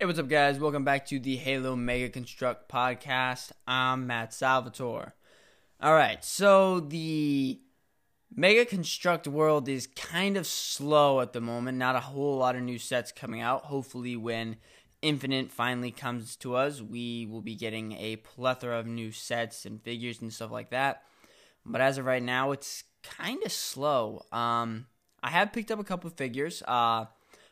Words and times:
Hey, 0.00 0.06
what's 0.06 0.18
up, 0.18 0.28
guys? 0.28 0.58
Welcome 0.58 0.82
back 0.82 1.04
to 1.08 1.20
the 1.20 1.36
Halo 1.36 1.76
Mega 1.76 2.08
Construx 2.08 2.56
podcast. 2.72 3.52
I'm 3.66 4.06
Matt 4.06 4.32
Salvatore. 4.32 5.12
All 5.78 5.92
right, 5.92 6.24
so 6.24 6.80
the 6.80 7.60
Mega 8.34 8.64
Construx 8.64 9.26
world 9.26 9.68
is 9.68 9.86
kind 9.86 10.38
of 10.38 10.46
slow 10.46 11.20
at 11.20 11.34
the 11.34 11.42
moment. 11.42 11.76
Not 11.76 11.96
a 11.96 12.00
whole 12.00 12.38
lot 12.38 12.56
of 12.56 12.62
new 12.62 12.78
sets 12.78 13.12
coming 13.12 13.42
out. 13.42 13.64
Hopefully, 13.64 14.16
when 14.16 14.56
Infinite 15.02 15.52
finally 15.52 15.90
comes 15.90 16.34
to 16.36 16.56
us, 16.56 16.80
we 16.80 17.26
will 17.26 17.42
be 17.42 17.54
getting 17.54 17.92
a 17.92 18.16
plethora 18.16 18.78
of 18.78 18.86
new 18.86 19.12
sets 19.12 19.66
and 19.66 19.82
figures 19.82 20.22
and 20.22 20.32
stuff 20.32 20.50
like 20.50 20.70
that. 20.70 21.02
But 21.66 21.82
as 21.82 21.98
of 21.98 22.06
right 22.06 22.22
now, 22.22 22.52
it's 22.52 22.84
kind 23.02 23.42
of 23.44 23.52
slow. 23.52 24.24
Um, 24.32 24.86
I 25.22 25.28
have 25.28 25.52
picked 25.52 25.70
up 25.70 25.78
a 25.78 25.84
couple 25.84 26.08
figures. 26.08 26.62
Uh, 26.66 27.04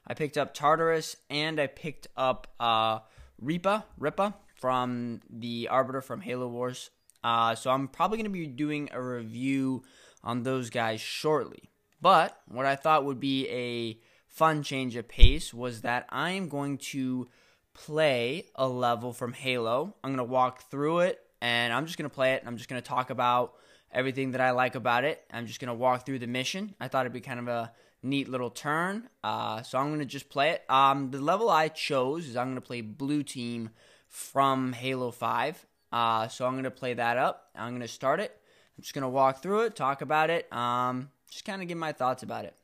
I 0.09 0.15
picked 0.15 0.39
up 0.39 0.55
Tartarus 0.55 1.17
and 1.29 1.61
I 1.61 1.67
picked 1.67 2.09
up 2.17 2.49
uh, 2.59 3.01
Reaper, 3.41 3.85
Ripa 3.99 4.35
from 4.55 5.21
the 5.29 5.69
Arbiter 5.71 6.01
from 6.01 6.23
Halo 6.23 6.49
Wars. 6.49 6.91
Uh, 7.23 7.55
so 7.55 7.71
I'm 7.71 7.89
probably 7.89 8.17
going 8.17 8.25
to 8.25 8.31
be 8.31 8.47
doing 8.47 8.89
a 8.93 9.03
review 9.03 9.83
on 10.25 10.43
those 10.43 10.71
guys 10.71 11.01
shortly. 11.01 11.71
But 12.01 12.41
what 12.47 12.65
I 12.65 12.77
thought 12.77 13.05
would 13.05 13.21
be 13.21 13.49
a 13.49 14.01
fun 14.29 14.63
change 14.63 14.97
of 14.97 15.09
pace 15.09 15.53
was 15.53 15.83
that 15.83 16.07
I 16.09 16.31
am 16.31 16.49
going 16.49 16.79
to 16.79 17.29
play 17.75 18.47
a 18.55 18.69
level 18.69 19.13
from 19.13 19.33
Halo. 19.33 19.95
I'm 20.03 20.11
going 20.11 20.19
to 20.19 20.25
walk 20.25 20.71
through 20.71 21.01
it 21.01 21.21
and 21.41 21.73
I'm 21.73 21.87
just 21.87 21.99
going 21.99 22.09
to 22.09 22.15
play 22.15 22.35
it. 22.35 22.43
I'm 22.47 22.57
just 22.57 22.69
going 22.69 22.81
to 22.81 22.89
talk 22.89 23.11
about 23.11 23.55
everything 23.93 24.33
that 24.33 24.41
I 24.41 24.51
like 24.53 24.75
about 24.75 25.05
it. 25.05 25.25
I'm 25.33 25.47
just 25.47 25.61
going 25.61 25.69
to 25.69 25.75
walk 25.75 26.07
through 26.07 26.19
the 26.19 26.27
mission. 26.27 26.75
I 26.81 26.89
thought 26.89 27.07
it'd 27.07 27.13
be 27.13 27.21
kind 27.21 27.41
of 27.41 27.49
a 27.49 27.73
neat 28.03 28.29
little 28.29 28.51
turn. 28.51 29.09
Uh, 29.23 29.63
so 29.63 29.79
I'm 29.79 29.89
going 29.89 30.01
to 30.01 30.07
just 30.07 30.29
play 30.29 30.51
it. 30.51 30.65
Um, 30.69 31.11
the 31.11 31.21
level 31.21 31.51
I 31.51 31.69
chose 31.69 32.29
is 32.29 32.37
I'm 32.37 32.47
going 32.47 32.57
to 32.57 32.61
play 32.61 32.81
Blue 32.81 33.23
Team 33.23 33.71
from 34.09 34.73
Halo 34.73 35.11
5. 35.11 35.67
Uh, 35.91 36.29
so 36.29 36.47
I'm 36.47 36.53
going 36.53 36.65
to 36.65 36.71
play 36.71 36.95
that 36.95 37.17
up. 37.17 37.51
I'm 37.55 37.71
going 37.71 37.83
to 37.83 37.89
start 37.89 38.21
it. 38.21 38.39
I'm 38.77 38.83
just 38.83 38.95
going 38.95 39.03
to 39.03 39.09
walk 39.09 39.43
through 39.43 39.63
it, 39.63 39.75
talk 39.75 40.03
about 40.03 40.31
it, 40.31 40.53
um, 40.53 41.11
just 41.29 41.45
kind 41.45 41.61
of 41.61 41.67
give 41.69 41.79
my 41.79 41.93
thoughts 41.93 42.23
about 42.23 42.45
it. 42.45 42.55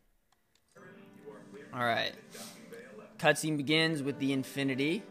All 1.72 1.84
right. 1.84 2.12
Cutscene 3.18 3.56
begins 3.56 4.02
with 4.02 4.18
the 4.20 4.32
Infinity. 4.32 5.02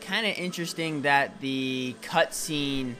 Kind 0.00 0.26
of 0.26 0.36
interesting 0.36 1.02
that 1.02 1.40
the 1.40 1.94
cutscene 2.02 2.94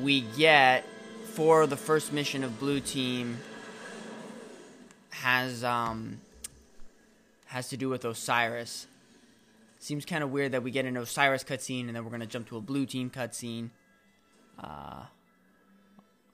we 0.00 0.22
get 0.36 0.84
for 1.32 1.66
the 1.66 1.78
first 1.78 2.12
mission 2.12 2.44
of 2.44 2.60
Blue 2.60 2.78
Team 2.78 3.38
has 5.08 5.64
um 5.64 6.20
has 7.46 7.68
to 7.70 7.76
do 7.78 7.88
with 7.88 8.04
Osiris. 8.04 8.86
Seems 9.78 10.04
kind 10.04 10.22
of 10.22 10.30
weird 10.30 10.52
that 10.52 10.62
we 10.62 10.70
get 10.70 10.84
an 10.84 10.96
Osiris 10.96 11.42
cutscene 11.42 11.86
and 11.86 11.96
then 11.96 12.04
we're 12.04 12.10
gonna 12.10 12.26
jump 12.26 12.48
to 12.48 12.58
a 12.58 12.60
Blue 12.60 12.84
Team 12.84 13.08
cutscene. 13.08 13.70
Uh, 14.58 15.04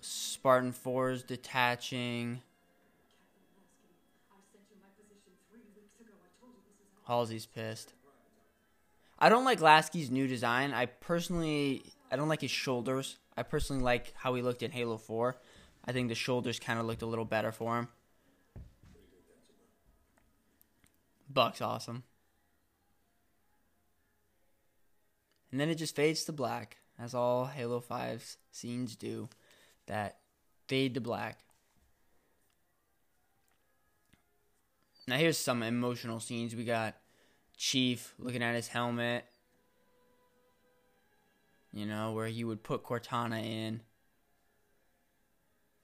Spartan 0.01 0.73
fours 0.73 1.23
detaching. 1.23 2.43
Halsey's 7.07 7.47
pissed. 7.47 7.93
I 9.19 9.29
don't 9.29 9.45
like 9.45 9.61
Lasky's 9.61 10.11
new 10.11 10.27
design. 10.27 10.75
I 10.75 10.87
personally, 10.87 11.85
I 12.11 12.17
don't 12.17 12.29
like 12.29 12.43
his 12.43 12.51
shoulders. 12.51 13.17
I 13.39 13.45
personally 13.45 13.83
like 13.83 14.13
how 14.17 14.35
he 14.35 14.43
looked 14.43 14.65
in 14.65 14.73
Halo 14.73 14.97
4. 14.97 15.37
I 15.85 15.93
think 15.93 16.09
the 16.09 16.15
shoulders 16.17 16.59
kind 16.59 16.81
of 16.81 16.87
looked 16.87 17.03
a 17.03 17.07
little 17.07 17.25
better 17.25 17.53
for 17.53 17.79
him. 17.79 17.89
Buck's 21.31 21.63
awesome. 21.63 22.03
And 25.53 25.61
then 25.61 25.69
it 25.69 25.77
just 25.77 25.95
fades 25.95 26.25
to 26.25 26.33
black, 26.33 26.79
as 26.99 27.15
all 27.15 27.47
Halo 27.47 27.81
5's 27.81 28.39
scenes 28.51 28.97
do. 28.97 29.29
That 29.87 30.19
fade 30.67 30.95
to 30.95 31.01
black. 31.01 31.39
Now 35.07 35.17
here's 35.17 35.39
some 35.39 35.63
emotional 35.63 36.19
scenes. 36.19 36.57
We 36.57 36.65
got 36.65 36.97
Chief 37.57 38.15
looking 38.19 38.43
at 38.43 38.57
his 38.57 38.69
helmet 38.69 39.25
you 41.73 41.87
know, 41.87 42.13
where 42.13 42.27
he 42.27 42.45
would 42.45 42.63
put 42.63 42.83
Cortana 42.83 43.45
in. 43.45 43.83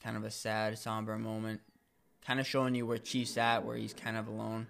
Kind 0.02 0.16
of 0.16 0.24
a 0.24 0.30
sad, 0.30 0.78
somber 0.78 1.16
moment. 1.18 1.60
Kind 2.26 2.40
of 2.40 2.46
showing 2.46 2.74
you 2.74 2.86
where 2.86 2.98
Chief's 2.98 3.36
at, 3.36 3.64
where 3.64 3.76
he's 3.76 3.94
kind 3.94 4.16
of 4.16 4.26
alone. 4.26 4.66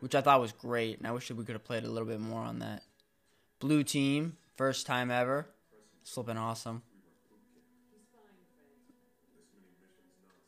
Which 0.00 0.14
I 0.14 0.20
thought 0.20 0.40
was 0.40 0.52
great, 0.52 0.98
and 0.98 1.06
I 1.06 1.12
wish 1.12 1.30
we 1.30 1.44
could 1.44 1.54
have 1.54 1.64
played 1.64 1.84
a 1.84 1.90
little 1.90 2.08
bit 2.08 2.20
more 2.20 2.42
on 2.42 2.58
that. 2.58 2.82
Blue 3.58 3.82
team, 3.82 4.36
first 4.56 4.86
time 4.86 5.10
ever. 5.10 5.48
Slipping 6.02 6.36
awesome. 6.36 6.82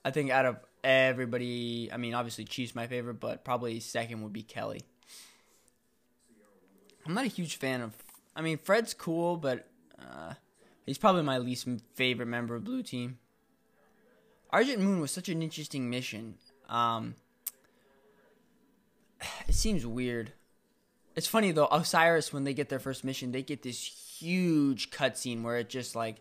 I 0.05 0.11
think 0.11 0.31
out 0.31 0.47
of 0.47 0.59
everybody, 0.85 1.91
I 1.93 1.97
mean, 1.97 2.15
obviously 2.15 2.45
Chief's 2.45 2.75
my 2.75 2.87
favorite, 2.87 3.19
but 3.19 3.45
probably 3.45 3.81
second 3.81 4.23
would 4.23 4.33
be 4.33 4.43
Kelly. 4.43 4.83
I'm 7.07 7.15
not 7.15 7.25
a 7.25 7.29
huge 7.29 7.57
fan 7.57 7.81
of 7.81 7.95
I 8.37 8.43
mean, 8.43 8.59
Fred's 8.59 8.93
cool, 8.93 9.39
but 9.39 9.67
uh, 9.99 10.35
he's 10.85 10.99
probably 10.99 11.23
my 11.23 11.39
least 11.39 11.67
favorite 11.95 12.27
member 12.27 12.55
of 12.55 12.65
Blue 12.65 12.83
Team. 12.83 13.19
Argent 14.51 14.81
Moon 14.81 15.01
was 15.01 15.11
such 15.11 15.31
an 15.31 15.43
interesting 15.43 15.89
mission. 15.89 16.35
Um, 16.69 17.15
it 19.49 19.55
seems 19.55 19.87
weird. 19.87 20.33
It's 21.17 21.27
funny 21.27 21.51
though. 21.51 21.67
Osiris, 21.67 22.31
when 22.31 22.45
they 22.45 22.53
get 22.53 22.69
their 22.69 22.79
first 22.79 23.03
mission, 23.03 23.33
they 23.33 23.43
get 23.43 23.63
this 23.63 23.83
huge 24.19 24.91
cutscene 24.91 25.43
where 25.43 25.57
it 25.57 25.71
just 25.71 25.97
like 25.97 26.17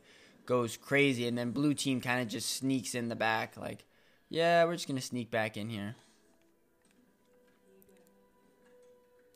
goes 0.46 0.78
crazy, 0.78 1.28
and 1.28 1.38
then 1.38 1.52
Blue 1.52 1.74
Team 1.74 2.00
kind 2.00 2.22
of 2.22 2.30
just 2.30 2.50
sneaks 2.50 2.96
in 2.96 3.10
the 3.10 3.16
back, 3.16 3.58
like, 3.58 3.84
yeah, 4.30 4.64
we're 4.64 4.74
just 4.74 4.88
gonna 4.88 5.02
sneak 5.02 5.32
back 5.32 5.58
in 5.58 5.70
here. 5.70 5.96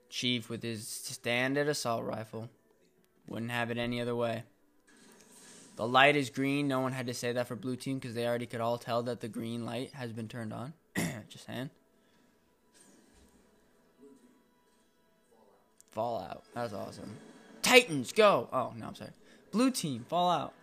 Chief 0.09 0.49
with 0.49 0.63
his 0.63 0.87
standard 0.87 1.67
assault 1.67 2.03
rifle. 2.05 2.49
Wouldn't 3.29 3.51
have 3.51 3.69
it 3.69 3.77
any 3.77 4.01
other 4.01 4.15
way. 4.15 4.43
The 5.75 5.87
light 5.87 6.15
is 6.15 6.29
green. 6.29 6.67
No 6.67 6.81
one 6.81 6.91
had 6.91 7.07
to 7.07 7.13
say 7.13 7.31
that 7.31 7.47
for 7.47 7.55
blue 7.55 7.75
team 7.75 7.99
because 7.99 8.15
they 8.15 8.27
already 8.27 8.47
could 8.47 8.59
all 8.59 8.77
tell 8.77 9.03
that 9.03 9.21
the 9.21 9.29
green 9.29 9.65
light 9.65 9.93
has 9.93 10.11
been 10.11 10.27
turned 10.27 10.51
on. 10.51 10.73
Just 11.29 11.45
saying. 11.45 11.69
Fallout. 15.91 16.43
That's 16.53 16.73
awesome. 16.73 17.17
Titans, 17.61 18.11
go! 18.11 18.49
Oh, 18.51 18.73
no, 18.75 18.87
I'm 18.87 18.95
sorry. 18.95 19.11
Blue 19.51 19.71
team, 19.71 20.05
Fallout. 20.09 20.53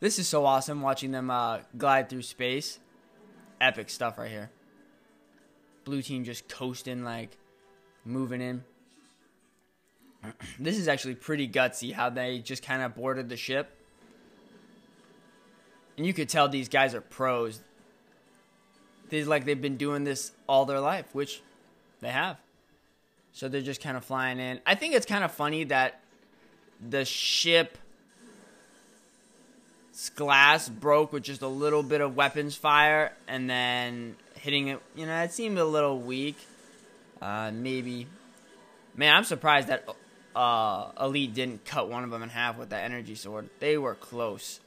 This 0.00 0.18
is 0.18 0.28
so 0.28 0.44
awesome 0.44 0.82
watching 0.82 1.10
them 1.10 1.30
uh, 1.30 1.58
glide 1.76 2.08
through 2.08 2.22
space. 2.22 2.78
Epic 3.60 3.90
stuff 3.90 4.18
right 4.18 4.30
here. 4.30 4.50
Blue 5.84 6.02
team 6.02 6.24
just 6.24 6.48
coasting, 6.48 7.04
like, 7.04 7.36
moving 8.04 8.40
in. 8.40 8.64
this 10.58 10.78
is 10.78 10.88
actually 10.88 11.14
pretty 11.14 11.48
gutsy 11.48 11.92
how 11.92 12.10
they 12.10 12.38
just 12.38 12.62
kind 12.62 12.82
of 12.82 12.94
boarded 12.94 13.28
the 13.28 13.36
ship. 13.36 13.70
And 15.96 16.06
you 16.06 16.12
could 16.12 16.28
tell 16.28 16.48
these 16.48 16.68
guys 16.68 16.94
are 16.94 17.00
pros. 17.00 17.60
They 19.08 19.24
like 19.24 19.44
they've 19.44 19.60
been 19.60 19.76
doing 19.76 20.04
this 20.04 20.32
all 20.48 20.64
their 20.66 20.80
life, 20.80 21.06
which 21.14 21.40
they 22.00 22.10
have. 22.10 22.38
So 23.32 23.48
they're 23.48 23.60
just 23.60 23.82
kind 23.82 23.96
of 23.96 24.04
flying 24.04 24.38
in. 24.38 24.60
I 24.66 24.74
think 24.74 24.94
it's 24.94 25.06
kind 25.06 25.24
of 25.24 25.32
funny 25.32 25.64
that 25.64 26.00
the 26.86 27.04
ship's 27.04 27.78
glass 30.14 30.68
broke 30.68 31.12
with 31.12 31.22
just 31.22 31.42
a 31.42 31.48
little 31.48 31.82
bit 31.82 32.00
of 32.00 32.16
weapons 32.16 32.56
fire 32.56 33.12
and 33.28 33.48
then 33.48 34.16
hitting 34.34 34.68
it. 34.68 34.80
You 34.94 35.06
know, 35.06 35.22
it 35.22 35.32
seemed 35.32 35.58
a 35.58 35.64
little 35.64 35.98
weak. 35.98 36.36
Uh, 37.20 37.50
maybe. 37.52 38.06
Man, 38.94 39.14
I'm 39.14 39.24
surprised 39.24 39.68
that 39.68 39.86
uh, 40.36 40.90
Elite 41.00 41.32
didn't 41.32 41.64
cut 41.64 41.88
one 41.88 42.04
of 42.04 42.10
them 42.10 42.22
in 42.22 42.28
half 42.28 42.58
with 42.58 42.68
that 42.68 42.84
energy 42.84 43.14
sword. 43.14 43.48
They 43.58 43.78
were 43.78 43.94
close. 43.94 44.60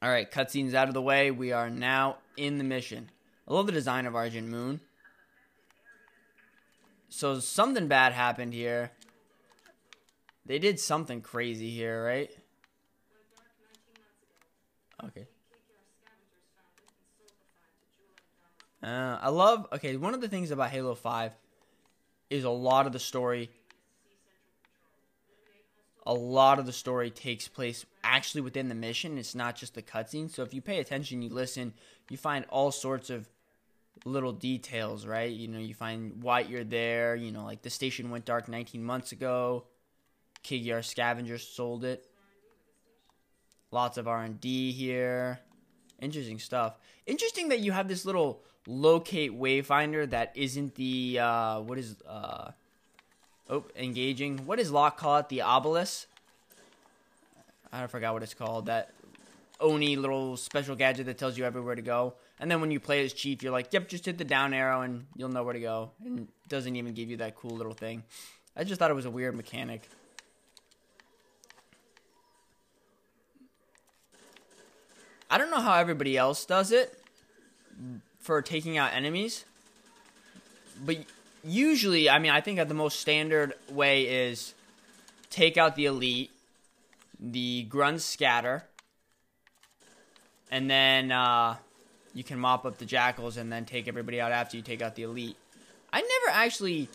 All 0.00 0.08
right, 0.08 0.30
cutscenes 0.30 0.72
out 0.72 0.88
of 0.88 0.94
the 0.94 1.02
way. 1.02 1.30
We 1.30 1.52
are 1.52 1.68
now 1.68 2.16
in 2.38 2.56
the 2.56 2.64
mission. 2.64 3.10
I 3.46 3.52
love 3.52 3.66
the 3.66 3.72
design 3.72 4.06
of 4.06 4.16
Argent 4.16 4.48
Moon. 4.48 4.80
So 7.10 7.38
something 7.38 7.86
bad 7.86 8.12
happened 8.12 8.54
here. 8.54 8.90
They 10.46 10.58
did 10.58 10.80
something 10.80 11.20
crazy 11.20 11.70
here, 11.70 12.02
right? 12.02 12.30
Okay. 15.04 15.26
Uh, 18.82 19.18
I 19.20 19.28
love. 19.28 19.66
Okay, 19.74 19.96
one 19.96 20.14
of 20.14 20.20
the 20.20 20.28
things 20.28 20.50
about 20.50 20.70
Halo 20.70 20.94
Five 20.94 21.32
is 22.30 22.44
a 22.44 22.50
lot 22.50 22.86
of 22.86 22.92
the 22.92 22.98
story. 22.98 23.50
A 26.06 26.14
lot 26.14 26.58
of 26.58 26.66
the 26.66 26.72
story 26.72 27.10
takes 27.10 27.48
place 27.48 27.86
actually 28.02 28.42
within 28.42 28.68
the 28.68 28.74
mission. 28.74 29.16
It's 29.16 29.34
not 29.34 29.56
just 29.56 29.74
the 29.74 29.82
cutscene. 29.82 30.30
So 30.30 30.42
if 30.42 30.52
you 30.52 30.60
pay 30.60 30.78
attention, 30.78 31.22
you 31.22 31.30
listen, 31.30 31.72
you 32.10 32.16
find 32.16 32.44
all 32.50 32.70
sorts 32.70 33.08
of 33.08 33.28
little 34.04 34.32
details, 34.32 35.06
right? 35.06 35.32
You 35.32 35.48
know, 35.48 35.58
you 35.58 35.74
find 35.74 36.22
why 36.22 36.40
you're 36.40 36.64
there. 36.64 37.16
You 37.16 37.32
know, 37.32 37.44
like 37.44 37.62
the 37.62 37.70
station 37.70 38.10
went 38.10 38.26
dark 38.26 38.48
19 38.48 38.84
months 38.84 39.12
ago. 39.12 39.64
Kigyar 40.44 40.84
Scavenger 40.84 41.38
sold 41.38 41.84
it. 41.84 42.06
Lots 43.70 43.96
of 43.96 44.06
R&D 44.06 44.72
here. 44.72 45.40
Interesting 46.00 46.38
stuff. 46.38 46.78
Interesting 47.06 47.48
that 47.48 47.60
you 47.60 47.72
have 47.72 47.88
this 47.88 48.04
little 48.04 48.42
locate 48.66 49.38
wayfinder 49.38 50.08
that 50.10 50.32
isn't 50.34 50.74
the 50.74 51.18
uh, 51.20 51.60
what 51.60 51.78
is 51.78 51.96
uh, 52.08 52.50
oh 53.50 53.64
engaging. 53.76 54.38
What 54.46 54.58
does 54.58 54.70
Locke 54.70 54.96
call 54.96 55.18
it? 55.18 55.28
The 55.28 55.42
obelisk. 55.42 56.06
I 57.72 57.86
forgot 57.88 58.14
what 58.14 58.22
it's 58.22 58.34
called. 58.34 58.66
That 58.66 58.90
Oni 59.60 59.96
little 59.96 60.36
special 60.36 60.76
gadget 60.76 61.06
that 61.06 61.18
tells 61.18 61.36
you 61.36 61.44
everywhere 61.44 61.74
to 61.74 61.82
go. 61.82 62.14
And 62.40 62.50
then 62.50 62.60
when 62.60 62.70
you 62.70 62.80
play 62.80 63.04
as 63.04 63.12
Chief, 63.12 63.42
you're 63.42 63.52
like, 63.52 63.72
yep, 63.72 63.88
just 63.88 64.04
hit 64.04 64.18
the 64.18 64.24
down 64.24 64.52
arrow 64.54 64.82
and 64.82 65.06
you'll 65.16 65.28
know 65.28 65.42
where 65.42 65.54
to 65.54 65.60
go. 65.60 65.90
And 66.04 66.28
doesn't 66.48 66.76
even 66.76 66.94
give 66.94 67.10
you 67.10 67.16
that 67.18 67.36
cool 67.36 67.56
little 67.56 67.72
thing. 67.72 68.02
I 68.56 68.64
just 68.64 68.78
thought 68.78 68.90
it 68.90 68.94
was 68.94 69.06
a 69.06 69.10
weird 69.10 69.34
mechanic. 69.34 69.88
I 75.30 75.38
don't 75.38 75.50
know 75.50 75.60
how 75.60 75.74
everybody 75.74 76.16
else 76.16 76.44
does 76.44 76.70
it 76.70 76.96
for 78.24 78.40
taking 78.40 78.78
out 78.78 78.92
enemies. 78.94 79.44
But 80.84 80.96
usually, 81.44 82.08
I 82.08 82.18
mean, 82.18 82.32
I 82.32 82.40
think 82.40 82.56
that 82.56 82.68
the 82.68 82.74
most 82.74 82.98
standard 82.98 83.52
way 83.70 84.28
is 84.28 84.54
take 85.28 85.58
out 85.58 85.76
the 85.76 85.84
elite, 85.84 86.30
the 87.20 87.64
grunts 87.64 88.04
scatter, 88.04 88.64
and 90.50 90.70
then 90.70 91.12
uh, 91.12 91.56
you 92.14 92.24
can 92.24 92.38
mop 92.38 92.64
up 92.64 92.78
the 92.78 92.86
jackals 92.86 93.36
and 93.36 93.52
then 93.52 93.66
take 93.66 93.88
everybody 93.88 94.20
out 94.20 94.32
after 94.32 94.56
you 94.56 94.62
take 94.62 94.80
out 94.80 94.94
the 94.94 95.02
elite. 95.02 95.36
I 95.92 96.00
never 96.00 96.38
actually 96.38 96.88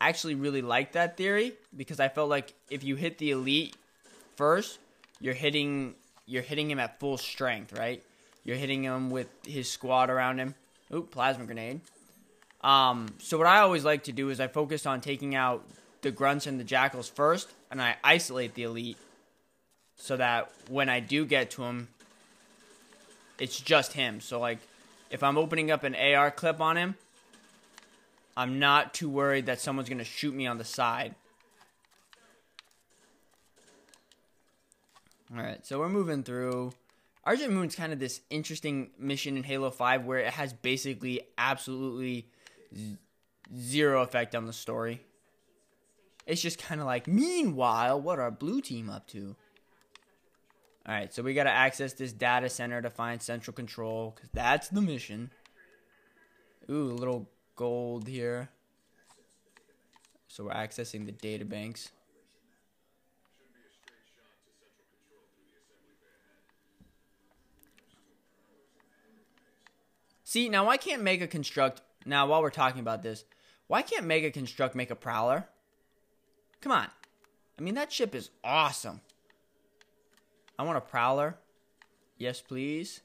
actually 0.00 0.36
really 0.36 0.62
liked 0.62 0.94
that 0.94 1.16
theory 1.16 1.52
because 1.76 1.98
I 2.00 2.08
felt 2.08 2.30
like 2.30 2.54
if 2.70 2.84
you 2.84 2.94
hit 2.94 3.18
the 3.18 3.32
elite 3.32 3.76
first, 4.36 4.78
you're 5.20 5.34
hitting 5.34 5.94
you're 6.26 6.42
hitting 6.42 6.70
him 6.70 6.78
at 6.78 7.00
full 7.00 7.18
strength, 7.18 7.72
right? 7.76 8.04
You're 8.44 8.56
hitting 8.56 8.82
him 8.82 9.10
with 9.10 9.28
his 9.46 9.70
squad 9.70 10.10
around 10.10 10.38
him. 10.38 10.54
Oop, 10.92 11.10
plasma 11.10 11.44
grenade. 11.44 11.80
Um, 12.62 13.08
so 13.18 13.38
what 13.38 13.46
I 13.46 13.60
always 13.60 13.84
like 13.84 14.04
to 14.04 14.12
do 14.12 14.30
is 14.30 14.40
I 14.40 14.48
focus 14.48 14.86
on 14.86 15.00
taking 15.00 15.34
out 15.34 15.64
the 16.02 16.10
grunts 16.10 16.46
and 16.46 16.58
the 16.58 16.64
jackals 16.64 17.08
first, 17.08 17.48
and 17.70 17.80
I 17.80 17.96
isolate 18.02 18.54
the 18.54 18.64
elite 18.64 18.98
so 19.96 20.16
that 20.16 20.50
when 20.68 20.88
I 20.88 21.00
do 21.00 21.26
get 21.26 21.50
to 21.52 21.64
him, 21.64 21.88
it's 23.38 23.60
just 23.60 23.92
him. 23.92 24.20
So 24.20 24.40
like 24.40 24.58
if 25.10 25.22
I'm 25.22 25.36
opening 25.36 25.70
up 25.70 25.84
an 25.84 25.94
AR 25.94 26.30
clip 26.30 26.60
on 26.60 26.76
him, 26.76 26.94
I'm 28.36 28.58
not 28.58 28.94
too 28.94 29.08
worried 29.08 29.46
that 29.46 29.60
someone's 29.60 29.88
to 29.98 30.04
shoot 30.04 30.34
me 30.34 30.46
on 30.46 30.58
the 30.58 30.64
side. 30.64 31.14
All 35.32 35.42
right, 35.42 35.64
so 35.64 35.78
we're 35.78 35.88
moving 35.88 36.22
through. 36.22 36.72
Argent 37.24 37.52
Moon's 37.52 37.76
kind 37.76 37.92
of 37.92 37.98
this 37.98 38.20
interesting 38.30 38.90
mission 38.98 39.36
in 39.36 39.42
Halo 39.42 39.70
5 39.70 40.04
where 40.06 40.18
it 40.18 40.32
has 40.32 40.52
basically 40.52 41.20
absolutely 41.36 42.28
z- 42.74 42.96
zero 43.58 44.02
effect 44.02 44.34
on 44.34 44.46
the 44.46 44.52
story. 44.52 45.02
It's 46.26 46.40
just 46.40 46.58
kind 46.58 46.80
of 46.80 46.86
like, 46.86 47.06
meanwhile, 47.06 48.00
what 48.00 48.18
are 48.18 48.30
Blue 48.30 48.60
Team 48.60 48.88
up 48.88 49.06
to? 49.08 49.36
All 50.86 50.94
right, 50.94 51.12
so 51.12 51.22
we 51.22 51.34
got 51.34 51.44
to 51.44 51.50
access 51.50 51.92
this 51.92 52.12
data 52.12 52.48
center 52.48 52.80
to 52.80 52.88
find 52.88 53.20
central 53.20 53.54
control 53.54 54.12
because 54.14 54.30
that's 54.32 54.68
the 54.68 54.80
mission. 54.80 55.30
Ooh, 56.70 56.90
a 56.90 56.94
little 56.94 57.28
gold 57.54 58.08
here. 58.08 58.48
So 60.28 60.44
we're 60.44 60.52
accessing 60.52 61.04
the 61.04 61.12
data 61.12 61.44
banks. 61.44 61.90
See, 70.30 70.48
now 70.48 70.66
why 70.66 70.76
can't 70.76 71.02
Mega 71.02 71.26
Construx, 71.26 71.78
now 72.06 72.28
while 72.28 72.40
we're 72.40 72.50
talking 72.50 72.78
about 72.78 73.02
this, 73.02 73.24
why 73.66 73.82
can't 73.82 74.06
Mega 74.06 74.30
Construx 74.30 74.76
make 74.76 74.92
a 74.92 74.94
Prowler? 74.94 75.48
Come 76.60 76.70
on. 76.70 76.86
I 77.58 77.62
mean, 77.62 77.74
that 77.74 77.90
ship 77.90 78.14
is 78.14 78.30
awesome. 78.44 79.00
I 80.56 80.62
want 80.62 80.78
a 80.78 80.82
Prowler. 80.82 81.34
Yes, 82.16 82.40
please. 82.40 83.00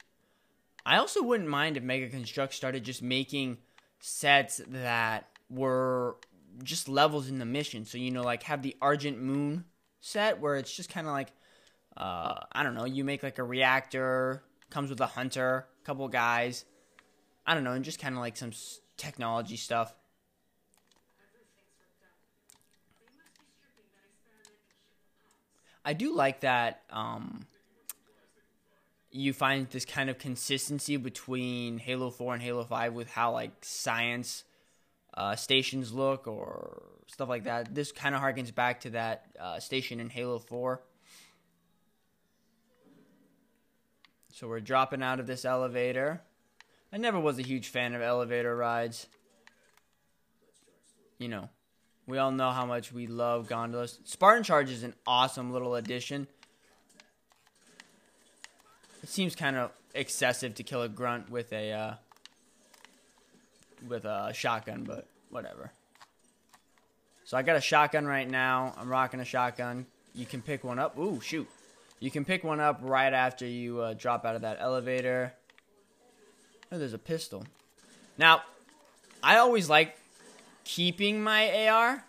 I 0.84 0.98
also 0.98 1.20
wouldn't 1.20 1.48
mind 1.48 1.76
if 1.76 1.82
Mega 1.82 2.08
Construx 2.08 2.52
started 2.52 2.84
just 2.84 3.02
making 3.02 3.58
sets 3.98 4.60
that 4.68 5.28
were 5.50 6.18
just 6.62 6.88
levels 6.88 7.28
in 7.28 7.40
the 7.40 7.44
mission. 7.44 7.86
So, 7.86 7.98
you 7.98 8.12
know, 8.12 8.22
like 8.22 8.44
have 8.44 8.62
the 8.62 8.76
Argent 8.80 9.20
Moon 9.20 9.64
set 10.00 10.38
where 10.38 10.54
it's 10.54 10.72
just 10.72 10.90
kind 10.90 11.08
of 11.08 11.12
like, 11.12 11.32
uh, 11.96 12.34
I 12.52 12.62
don't 12.62 12.74
know, 12.74 12.84
you 12.84 13.02
make 13.02 13.24
like 13.24 13.38
a 13.38 13.42
reactor, 13.42 14.44
comes 14.70 14.90
with 14.90 15.00
a 15.00 15.06
hunter, 15.06 15.66
couple 15.82 16.06
guys. 16.06 16.64
I 17.46 17.54
don't 17.54 17.64
know, 17.64 17.72
and 17.72 17.84
just 17.84 18.00
kind 18.00 18.14
of 18.14 18.20
like 18.20 18.36
some 18.36 18.52
technology 18.96 19.56
stuff. 19.56 19.94
I 25.84 25.92
do 25.92 26.16
like 26.16 26.40
that 26.40 26.82
um, 26.90 27.46
you 29.12 29.32
find 29.32 29.68
this 29.70 29.84
kind 29.84 30.10
of 30.10 30.18
consistency 30.18 30.96
between 30.96 31.78
Halo 31.78 32.10
4 32.10 32.34
and 32.34 32.42
Halo 32.42 32.64
5 32.64 32.92
with 32.92 33.08
how 33.08 33.32
like 33.32 33.52
science 33.62 34.44
uh, 35.14 35.36
stations 35.36 35.92
look 35.92 36.26
or 36.26 36.82
stuff 37.06 37.28
like 37.28 37.44
that. 37.44 37.74
This 37.74 37.92
kind 37.92 38.14
of 38.14 38.20
harkens 38.20 38.54
back 38.54 38.80
to 38.80 38.90
that 38.90 39.26
uh, 39.40 39.60
station 39.60 40.00
in 40.00 40.10
Halo 40.10 40.38
4. 40.38 40.80
So 44.32 44.48
we're 44.48 44.60
dropping 44.60 45.02
out 45.02 45.18
of 45.18 45.26
this 45.26 45.44
elevator. 45.44 46.20
I 46.96 46.98
never 46.98 47.20
was 47.20 47.38
a 47.38 47.42
huge 47.42 47.68
fan 47.68 47.94
of 47.94 48.00
elevator 48.00 48.56
rides. 48.56 49.06
You 51.18 51.28
know, 51.28 51.50
we 52.06 52.16
all 52.16 52.30
know 52.30 52.52
how 52.52 52.64
much 52.64 52.90
we 52.90 53.06
love 53.06 53.48
gondolas. 53.48 53.98
Spartan 54.04 54.42
Charge 54.42 54.70
is 54.70 54.82
an 54.82 54.94
awesome 55.06 55.52
little 55.52 55.74
addition. 55.74 56.26
It 59.02 59.10
seems 59.10 59.34
kind 59.34 59.56
of 59.56 59.72
excessive 59.94 60.54
to 60.54 60.62
kill 60.62 60.80
a 60.80 60.88
grunt 60.88 61.28
with 61.30 61.52
a 61.52 61.70
uh, 61.70 61.94
with 63.86 64.06
a 64.06 64.32
shotgun, 64.32 64.84
but 64.84 65.06
whatever. 65.28 65.72
So 67.24 67.36
I 67.36 67.42
got 67.42 67.56
a 67.56 67.60
shotgun 67.60 68.06
right 68.06 68.28
now. 68.28 68.72
I'm 68.78 68.88
rocking 68.88 69.20
a 69.20 69.24
shotgun. 69.26 69.84
You 70.14 70.24
can 70.24 70.40
pick 70.40 70.64
one 70.64 70.78
up. 70.78 70.96
Ooh, 70.96 71.20
shoot. 71.20 71.46
You 72.00 72.10
can 72.10 72.24
pick 72.24 72.42
one 72.42 72.58
up 72.58 72.80
right 72.80 73.12
after 73.12 73.44
you 73.44 73.82
uh, 73.82 73.92
drop 73.92 74.24
out 74.24 74.34
of 74.34 74.40
that 74.40 74.56
elevator. 74.60 75.34
Oh, 76.70 76.78
there's 76.78 76.92
a 76.92 76.98
pistol. 76.98 77.44
Now, 78.18 78.42
I 79.22 79.36
always 79.38 79.70
like 79.70 79.96
keeping 80.64 81.22
my 81.22 81.68
AR. 81.68 82.04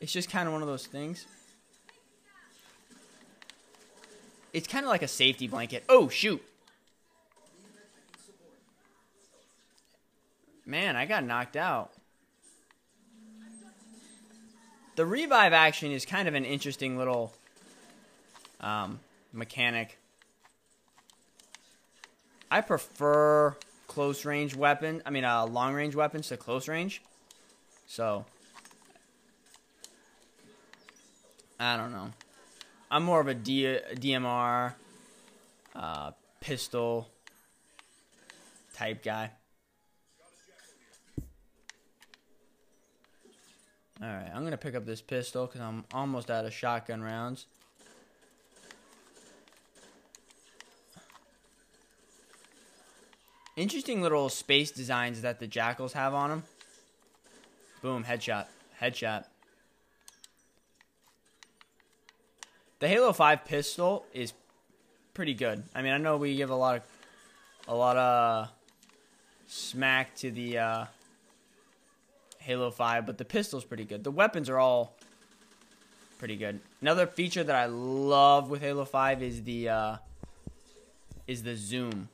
It's 0.00 0.12
just 0.12 0.30
kind 0.30 0.46
of 0.46 0.52
one 0.52 0.62
of 0.62 0.68
those 0.68 0.86
things. 0.86 1.26
It's 4.52 4.66
kind 4.66 4.84
of 4.84 4.88
like 4.88 5.02
a 5.02 5.08
safety 5.08 5.46
blanket. 5.46 5.84
Oh, 5.88 6.08
shoot. 6.08 6.42
Man, 10.64 10.96
I 10.96 11.06
got 11.06 11.24
knocked 11.24 11.56
out. 11.56 11.92
The 14.96 15.06
revive 15.06 15.52
action 15.52 15.92
is 15.92 16.04
kind 16.04 16.26
of 16.26 16.34
an 16.34 16.44
interesting 16.44 16.98
little 16.98 17.32
um, 18.60 19.00
mechanic. 19.32 19.98
I 22.50 22.60
prefer 22.60 23.56
close 23.86 24.24
range 24.24 24.54
weapon. 24.54 25.02
I 25.04 25.10
mean, 25.10 25.24
uh, 25.24 25.46
long 25.46 25.74
range 25.74 25.94
weapons 25.94 26.28
to 26.28 26.36
close 26.36 26.68
range. 26.68 27.02
So, 27.86 28.24
I 31.58 31.76
don't 31.76 31.92
know. 31.92 32.10
I'm 32.90 33.02
more 33.02 33.20
of 33.20 33.28
a 33.28 33.34
D- 33.34 33.78
DMR, 33.94 34.74
uh, 35.74 36.12
pistol 36.40 37.08
type 38.74 39.02
guy. 39.02 39.30
Alright, 44.00 44.30
I'm 44.32 44.42
going 44.42 44.52
to 44.52 44.56
pick 44.56 44.76
up 44.76 44.86
this 44.86 45.02
pistol 45.02 45.46
because 45.46 45.60
I'm 45.60 45.84
almost 45.92 46.30
out 46.30 46.44
of 46.44 46.52
shotgun 46.54 47.02
rounds. 47.02 47.46
Interesting 53.58 54.00
little 54.00 54.28
space 54.28 54.70
designs 54.70 55.22
that 55.22 55.40
the 55.40 55.48
jackals 55.48 55.92
have 55.94 56.14
on 56.14 56.30
them. 56.30 56.42
Boom, 57.82 58.04
headshot. 58.04 58.46
Headshot. 58.80 59.24
The 62.78 62.86
Halo 62.86 63.12
5 63.12 63.44
pistol 63.44 64.06
is 64.14 64.32
pretty 65.12 65.34
good. 65.34 65.64
I 65.74 65.82
mean, 65.82 65.92
I 65.92 65.98
know 65.98 66.18
we 66.18 66.36
give 66.36 66.50
a 66.50 66.54
lot 66.54 66.76
of 66.76 66.82
a 67.66 67.74
lot 67.74 67.96
of 67.96 68.48
smack 69.48 70.14
to 70.18 70.30
the 70.30 70.58
uh, 70.58 70.84
Halo 72.38 72.70
5, 72.70 73.06
but 73.06 73.18
the 73.18 73.24
pistol's 73.24 73.64
pretty 73.64 73.84
good. 73.84 74.04
The 74.04 74.12
weapons 74.12 74.48
are 74.48 74.58
all 74.60 74.94
pretty 76.20 76.36
good. 76.36 76.60
Another 76.80 77.08
feature 77.08 77.42
that 77.42 77.56
I 77.56 77.66
love 77.66 78.50
with 78.50 78.60
Halo 78.60 78.84
5 78.84 79.20
is 79.20 79.42
the 79.42 79.68
uh, 79.68 79.96
is 81.26 81.42
the 81.42 81.56
zoom. 81.56 82.08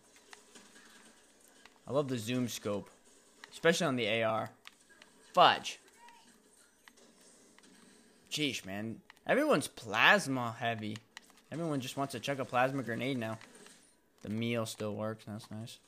I 1.86 1.92
love 1.92 2.08
the 2.08 2.18
zoom 2.18 2.48
scope, 2.48 2.88
especially 3.52 3.86
on 3.86 3.96
the 3.96 4.22
AR. 4.22 4.50
Fudge. 5.32 5.78
Jeez, 8.30 8.64
man. 8.64 9.00
Everyone's 9.26 9.68
plasma 9.68 10.56
heavy. 10.58 10.96
Everyone 11.52 11.80
just 11.80 11.96
wants 11.96 12.12
to 12.12 12.20
chuck 12.20 12.38
a 12.38 12.44
plasma 12.44 12.82
grenade 12.82 13.18
now. 13.18 13.38
The 14.22 14.28
meal 14.28 14.66
still 14.66 14.94
works. 14.94 15.24
That's 15.26 15.50
nice. 15.50 15.78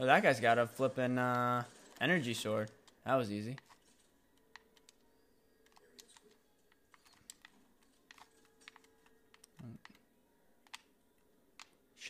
Oh, 0.00 0.06
that 0.06 0.22
guy's 0.22 0.38
got 0.40 0.58
a 0.58 0.66
flipping 0.66 1.18
uh, 1.18 1.64
energy 2.00 2.32
sword. 2.32 2.70
That 3.04 3.16
was 3.16 3.32
easy. 3.32 3.56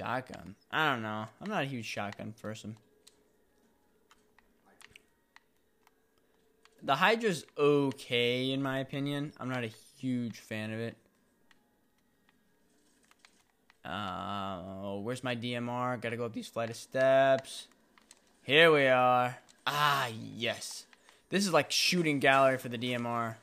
Shotgun. 0.08 0.54
I 0.72 0.90
don't 0.90 1.02
know. 1.02 1.26
I'm 1.38 1.50
not 1.50 1.64
a 1.64 1.66
huge 1.66 1.84
shotgun 1.84 2.32
person. 2.40 2.76
The 6.82 6.94
Hydra's 6.94 7.44
okay 7.58 8.50
in 8.50 8.62
my 8.62 8.78
opinion. 8.78 9.34
I'm 9.38 9.50
not 9.50 9.64
a 9.64 9.70
huge 9.98 10.38
fan 10.38 10.72
of 10.72 10.80
it. 10.80 10.96
Uh, 13.84 14.96
where's 14.96 15.22
my 15.22 15.36
DMR? 15.36 16.00
Gotta 16.00 16.16
go 16.16 16.24
up 16.24 16.32
these 16.32 16.48
flight 16.48 16.70
of 16.70 16.76
steps. 16.76 17.66
Here 18.44 18.72
we 18.72 18.86
are. 18.86 19.36
Ah, 19.66 20.08
yes. 20.34 20.86
This 21.28 21.46
is 21.46 21.52
like 21.52 21.70
shooting 21.70 22.18
gallery 22.18 22.56
for 22.56 22.70
the 22.70 22.78
DMR. 22.78 23.34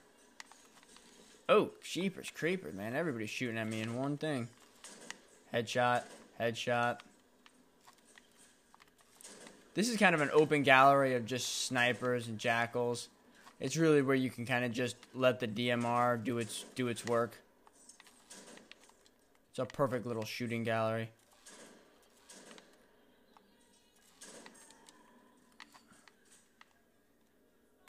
Oh, 1.47 1.69
sheepers, 1.83 2.31
creepers, 2.33 2.73
man. 2.73 2.95
Everybody's 2.95 3.29
shooting 3.29 3.59
at 3.59 3.67
me 3.67 3.81
in 3.81 3.95
one 3.95 4.17
thing. 4.17 4.47
Headshot, 5.53 6.01
headshot. 6.39 6.99
This 9.73 9.89
is 9.89 9.97
kind 9.97 10.15
of 10.15 10.21
an 10.21 10.29
open 10.33 10.63
gallery 10.63 11.15
of 11.15 11.25
just 11.25 11.65
snipers 11.65 12.27
and 12.27 12.37
jackals. 12.37 13.09
It's 13.59 13.77
really 13.77 14.01
where 14.01 14.15
you 14.15 14.29
can 14.29 14.45
kind 14.45 14.63
of 14.63 14.71
just 14.71 14.95
let 15.13 15.39
the 15.39 15.47
DMR 15.47 16.23
do 16.23 16.37
its 16.37 16.65
do 16.75 16.87
its 16.87 17.05
work. 17.05 17.37
It's 19.49 19.59
a 19.59 19.65
perfect 19.65 20.05
little 20.05 20.25
shooting 20.25 20.63
gallery. 20.63 21.09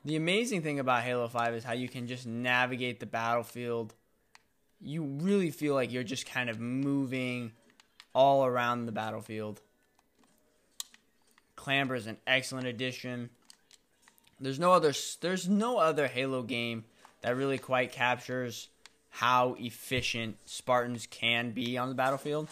The 0.04 0.14
amazing 0.14 0.62
thing 0.62 0.78
about 0.78 1.02
Halo 1.02 1.26
5 1.26 1.54
is 1.54 1.64
how 1.64 1.72
you 1.72 1.88
can 1.88 2.06
just 2.06 2.26
navigate 2.26 3.00
the 3.00 3.06
battlefield. 3.06 3.92
You 4.80 5.02
really 5.02 5.50
feel 5.50 5.74
like 5.74 5.92
you're 5.92 6.04
just 6.04 6.26
kind 6.26 6.48
of 6.48 6.60
moving 6.60 7.50
all 8.16 8.46
around 8.46 8.86
the 8.86 8.92
battlefield. 8.92 9.60
Clamber 11.54 11.94
is 11.94 12.06
an 12.06 12.16
excellent 12.26 12.66
addition. 12.66 13.28
There's 14.40 14.58
no 14.58 14.72
other 14.72 14.94
there's 15.20 15.48
no 15.48 15.76
other 15.76 16.06
Halo 16.06 16.42
game 16.42 16.84
that 17.20 17.36
really 17.36 17.58
quite 17.58 17.92
captures 17.92 18.68
how 19.10 19.54
efficient 19.58 20.38
Spartans 20.46 21.06
can 21.06 21.50
be 21.50 21.76
on 21.76 21.90
the 21.90 21.94
battlefield. 21.94 22.48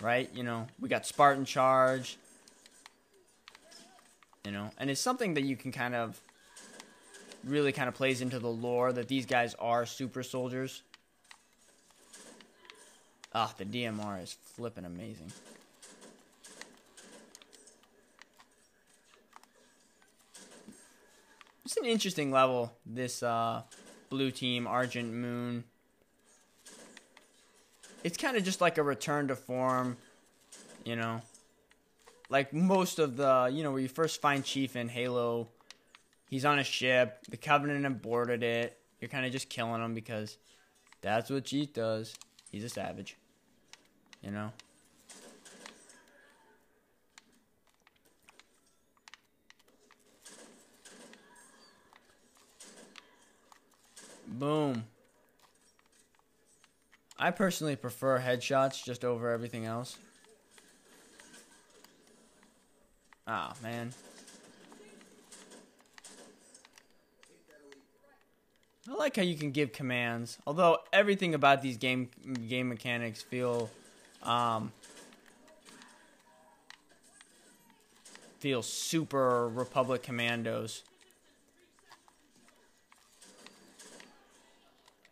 Right? 0.00 0.30
You 0.34 0.44
know, 0.44 0.66
we 0.80 0.88
got 0.88 1.04
Spartan 1.04 1.44
Charge. 1.44 2.16
You 4.46 4.52
know, 4.52 4.70
and 4.78 4.88
it's 4.88 5.00
something 5.00 5.34
that 5.34 5.42
you 5.42 5.56
can 5.56 5.72
kind 5.72 5.94
of 5.94 6.18
really 7.44 7.72
kind 7.72 7.88
of 7.88 7.94
plays 7.94 8.22
into 8.22 8.38
the 8.38 8.48
lore 8.48 8.94
that 8.94 9.08
these 9.08 9.26
guys 9.26 9.54
are 9.58 9.84
super 9.84 10.22
soldiers. 10.22 10.82
Ah, 13.32 13.52
the 13.56 13.64
DMR 13.64 14.22
is 14.22 14.36
flipping 14.54 14.84
amazing. 14.84 15.32
It's 21.64 21.76
an 21.76 21.84
interesting 21.84 22.32
level, 22.32 22.72
this 22.84 23.22
uh, 23.22 23.62
blue 24.08 24.32
team, 24.32 24.66
Argent 24.66 25.12
Moon. 25.12 25.62
It's 28.02 28.16
kind 28.16 28.36
of 28.36 28.42
just 28.42 28.60
like 28.60 28.78
a 28.78 28.82
return 28.82 29.28
to 29.28 29.36
form, 29.36 29.96
you 30.84 30.96
know. 30.96 31.22
Like 32.28 32.52
most 32.52 32.98
of 32.98 33.16
the, 33.16 33.50
you 33.52 33.62
know, 33.62 33.70
where 33.70 33.80
you 33.80 33.88
first 33.88 34.20
find 34.20 34.44
Chief 34.44 34.74
in 34.74 34.88
Halo 34.88 35.48
He's 36.30 36.44
on 36.44 36.60
a 36.60 36.64
ship. 36.64 37.18
The 37.28 37.36
Covenant 37.36 37.82
have 37.82 38.00
boarded 38.00 38.44
it. 38.44 38.78
You're 39.00 39.08
kind 39.08 39.26
of 39.26 39.32
just 39.32 39.48
killing 39.50 39.82
him 39.82 39.94
because 39.94 40.38
that's 41.02 41.28
what 41.28 41.44
Chief 41.44 41.74
does. 41.74 42.14
He's 42.52 42.62
a 42.62 42.68
savage. 42.68 43.16
You 44.22 44.30
know? 44.30 44.52
Boom. 54.26 54.84
I 57.18 57.30
personally 57.30 57.76
prefer 57.76 58.18
headshots 58.18 58.82
just 58.82 59.04
over 59.04 59.30
everything 59.30 59.66
else. 59.66 59.98
Ah, 63.26 63.52
oh, 63.52 63.62
man. 63.62 63.92
I 68.88 68.94
like 68.94 69.16
how 69.16 69.22
you 69.22 69.36
can 69.36 69.50
give 69.50 69.72
commands. 69.72 70.38
Although 70.46 70.78
everything 70.92 71.34
about 71.34 71.62
these 71.62 71.76
game 71.76 72.08
game 72.48 72.68
mechanics 72.68 73.22
feel 73.22 73.70
um, 74.22 74.72
feel 78.38 78.62
super 78.62 79.48
Republic 79.48 80.02
Commandos. 80.02 80.82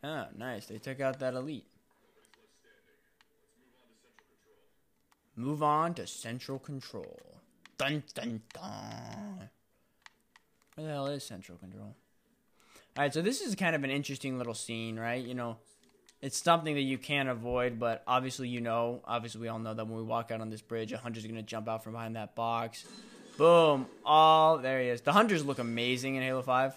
Oh, 0.03 0.27
nice. 0.37 0.67
They 0.67 0.79
took 0.79 1.01
out 1.01 1.19
that 1.21 1.35
elite. 1.35 1.67
Move 5.37 5.63
on 5.63 5.95
to 5.95 6.07
central 6.07 6.59
control. 6.59 7.21
Dun 7.77 8.03
dun 8.15 8.41
dun. 8.53 9.49
Where 10.75 10.87
the 10.87 10.93
hell 10.93 11.07
is 11.07 11.25
central 11.25 11.59
control? 11.59 11.95
All 12.97 13.05
right, 13.05 13.15
so 13.15 13.23
this 13.23 13.41
is 13.41 13.55
kind 13.55 13.77
of 13.77 13.85
an 13.85 13.91
interesting 13.91 14.39
little 14.39 14.55
scene, 14.55 14.99
right? 14.99 15.25
You 15.25 15.35
know, 15.35 15.59
it's 16.21 16.43
something 16.43 16.75
that 16.75 16.83
you 16.83 16.99
can't 16.99 17.29
avoid, 17.29 17.79
but 17.79 18.03
obviously 18.07 18.49
you 18.49 18.61
know, 18.61 19.01
obviously 19.05 19.41
we 19.41 19.49
all 19.49 19.59
know 19.59 19.75
that 19.75 19.87
when 19.87 19.97
we 19.97 20.03
walk 20.03 20.31
out 20.31 20.41
on 20.41 20.51
this 20.51 20.63
bridge, 20.63 20.93
a 20.93 20.99
hunter's 20.99 21.27
gonna 21.27 21.43
jump 21.43 21.69
out 21.69 21.85
from 21.85 21.93
behind 21.93 22.17
that 22.17 22.35
box. 22.35 22.85
Boom! 23.37 23.87
Oh, 24.05 24.59
there 24.59 24.81
he 24.81 24.89
is. 24.89 25.01
The 25.01 25.13
hunters 25.13 25.45
look 25.45 25.59
amazing 25.59 26.17
in 26.17 26.23
Halo 26.23 26.43
5. 26.43 26.75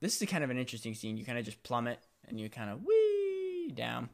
This 0.00 0.22
is 0.22 0.28
kind 0.28 0.44
of 0.44 0.50
an 0.50 0.58
interesting 0.58 0.94
scene. 0.94 1.16
You 1.16 1.24
kind 1.24 1.38
of 1.38 1.44
just 1.44 1.62
plummet 1.64 1.98
and 2.28 2.38
you 2.38 2.48
kind 2.48 2.70
of 2.70 2.84
wee 2.84 3.72
down, 3.74 4.08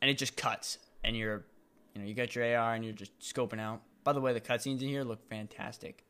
and 0.00 0.10
it 0.10 0.16
just 0.16 0.36
cuts, 0.36 0.78
and 1.04 1.14
you're, 1.14 1.44
you 1.94 2.00
know, 2.00 2.06
you 2.06 2.14
got 2.14 2.34
your 2.34 2.56
AR 2.56 2.74
and 2.74 2.84
you're 2.84 2.94
just 2.94 3.18
scoping 3.20 3.60
out. 3.60 3.82
By 4.04 4.14
the 4.14 4.20
way, 4.22 4.32
the 4.32 4.40
cutscenes 4.40 4.80
in 4.80 4.88
here 4.88 5.04
look 5.04 5.28
fantastic. 5.28 6.04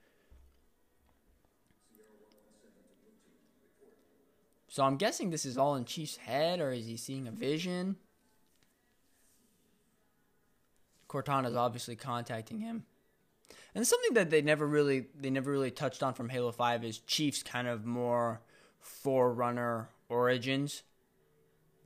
So 4.68 4.84
I'm 4.84 4.96
guessing 4.96 5.30
this 5.30 5.46
is 5.46 5.56
all 5.56 5.74
in 5.76 5.86
Chief's 5.86 6.16
head, 6.16 6.60
or 6.60 6.72
is 6.72 6.86
he 6.86 6.96
seeing 6.96 7.26
a 7.26 7.30
vision? 7.30 7.96
Cortana's 11.08 11.56
obviously 11.56 11.96
contacting 11.96 12.60
him. 12.60 12.84
And 13.74 13.86
something 13.86 14.14
that 14.14 14.28
they 14.30 14.42
never 14.42 14.66
really 14.66 15.06
they 15.18 15.30
never 15.30 15.50
really 15.50 15.70
touched 15.70 16.02
on 16.02 16.12
from 16.12 16.28
Halo 16.28 16.52
5 16.52 16.84
is 16.84 16.98
Chief's 16.98 17.42
kind 17.42 17.66
of 17.66 17.86
more 17.86 18.42
forerunner 18.78 19.88
origins. 20.08 20.82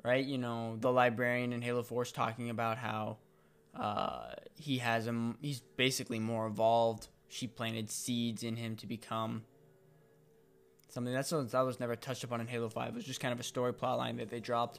Right? 0.03 0.25
You 0.25 0.39
know, 0.39 0.77
the 0.81 0.91
librarian 0.91 1.53
in 1.53 1.63
Halo 1.63 1.85
4 1.85 2.03
is 2.03 2.13
talking 2.13 2.51
about 2.51 2.79
how 2.79 3.19
uh, 3.77 4.33
he 4.57 4.79
has 4.79 5.07
him 5.07 5.39
he's 5.41 5.61
basically 5.77 6.19
more 6.19 6.47
evolved. 6.47 7.09
She 7.29 7.47
planted 7.47 7.91
seeds 7.91 8.43
in 8.43 8.57
him 8.57 8.75
to 8.77 8.87
become 8.87 9.45
Something 10.93 11.15
that's 11.15 11.31
something 11.31 11.49
that 11.49 11.61
was 11.63 11.81
never 11.81 11.97
touched 11.97 12.23
upon 12.23 12.43
in 12.43 12.47
Halo 12.47 12.69
5. 12.69 12.89
It 12.91 12.95
was 12.95 13.05
just 13.05 13.19
kind 13.19 13.33
of 13.33 13.41
a 13.41 13.45
story 13.45 13.73
plot 13.73 13.97
line 13.97 14.19
that 14.19 14.29
they 14.29 14.41
dropped. 14.41 14.79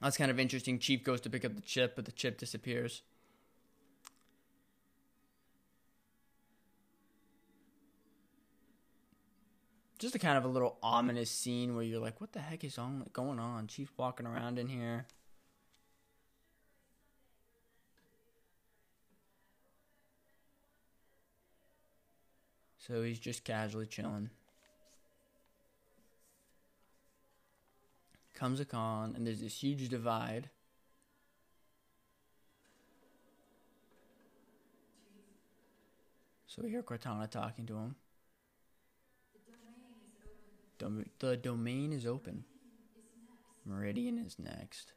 That's 0.00 0.16
kind 0.16 0.30
of 0.30 0.40
interesting. 0.40 0.78
Chief 0.78 1.04
goes 1.04 1.20
to 1.20 1.30
pick 1.30 1.44
up 1.44 1.54
the 1.54 1.60
chip, 1.60 1.94
but 1.94 2.06
the 2.06 2.12
chip 2.12 2.38
disappears. 2.38 3.02
just 10.02 10.16
a 10.16 10.18
kind 10.18 10.36
of 10.36 10.44
a 10.44 10.48
little 10.48 10.78
ominous 10.82 11.30
scene 11.30 11.76
where 11.76 11.84
you're 11.84 12.00
like, 12.00 12.20
what 12.20 12.32
the 12.32 12.40
heck 12.40 12.64
is 12.64 12.76
on 12.76 13.08
going 13.12 13.38
on? 13.38 13.68
Chief's 13.68 13.92
walking 13.96 14.26
around 14.26 14.58
in 14.58 14.66
here. 14.66 15.06
So 22.86 23.02
he's 23.04 23.20
just 23.20 23.44
casually 23.44 23.86
chilling. 23.86 24.30
Comes 28.34 28.58
a 28.58 28.64
con, 28.64 29.14
and 29.16 29.24
there's 29.24 29.40
this 29.40 29.62
huge 29.62 29.88
divide. 29.88 30.50
So 36.48 36.62
we 36.62 36.70
hear 36.70 36.82
Cortana 36.82 37.30
talking 37.30 37.66
to 37.66 37.76
him. 37.76 37.94
The 41.20 41.36
domain 41.36 41.92
is 41.92 42.04
open. 42.04 42.44
Meridian 43.64 44.18
is 44.18 44.40
next. 44.40 44.92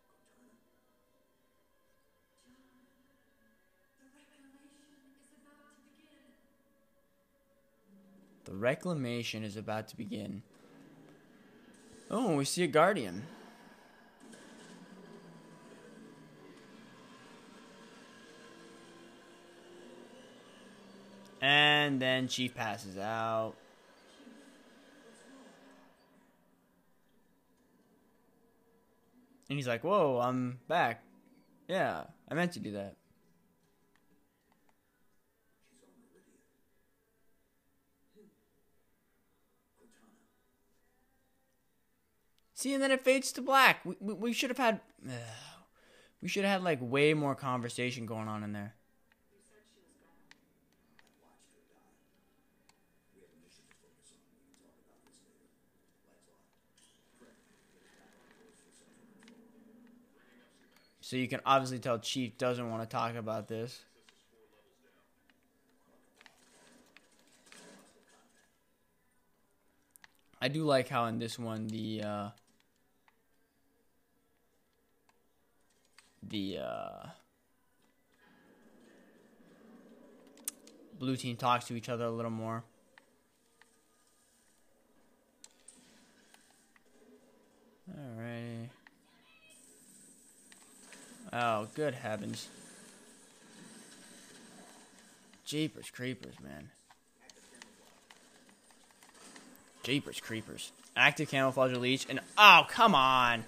The 8.45 8.53
reclamation 8.53 9.43
is 9.43 9.57
about 9.57 9.87
to 9.89 9.97
begin. 9.97 10.43
Oh, 12.11 12.35
we 12.35 12.45
see 12.45 12.63
a 12.63 12.67
guardian. 12.67 13.23
And 21.41 21.99
then 21.99 22.27
Chief 22.27 22.53
passes 22.53 22.97
out. 22.97 23.55
And 29.49 29.57
he's 29.57 29.67
like, 29.67 29.83
Whoa, 29.83 30.19
I'm 30.23 30.59
back. 30.67 31.03
Yeah, 31.67 32.03
I 32.29 32.33
meant 32.35 32.53
to 32.53 32.59
do 32.59 32.71
that. 32.73 32.95
See, 42.65 42.73
and 42.73 42.81
then 42.81 42.89
it 42.89 43.01
fades 43.01 43.31
to 43.33 43.43
black. 43.43 43.85
We, 43.85 43.95
we, 43.99 44.13
we 44.15 44.33
should 44.33 44.49
have 44.49 44.57
had. 44.57 44.79
We 46.19 46.27
should 46.27 46.43
have 46.45 46.53
had 46.53 46.63
like 46.63 46.79
way 46.81 47.13
more 47.13 47.35
conversation 47.35 48.07
going 48.07 48.27
on 48.27 48.43
in 48.43 48.53
there. 48.53 48.73
So 61.01 61.17
you 61.17 61.27
can 61.27 61.41
obviously 61.45 61.77
tell 61.77 61.99
Chief 61.99 62.35
doesn't 62.35 62.67
want 62.67 62.81
to 62.81 62.89
talk 62.89 63.13
about 63.13 63.47
this. 63.47 63.83
I 70.41 70.47
do 70.47 70.63
like 70.63 70.89
how 70.89 71.05
in 71.05 71.19
this 71.19 71.37
one 71.37 71.67
the 71.67 72.01
uh, 72.03 72.29
the 76.29 76.59
uh, 76.59 77.07
blue 80.99 81.15
team 81.15 81.35
talks 81.35 81.65
to 81.65 81.75
each 81.75 81.89
other 81.89 82.05
a 82.05 82.11
little 82.11 82.31
more. 82.31 82.63
Alrighty. 87.89 88.69
Oh, 91.31 91.67
good 91.75 91.93
heavens. 91.93 92.47
Jeepers 95.45 95.91
creepers, 95.91 96.33
man. 96.41 96.69
Jeepers 99.83 100.19
creepers. 100.19 100.71
Active 100.97 101.29
camouflage 101.29 101.75
leech 101.77 102.07
and 102.09 102.19
oh 102.37 102.63
come 102.67 102.95
on. 102.95 103.43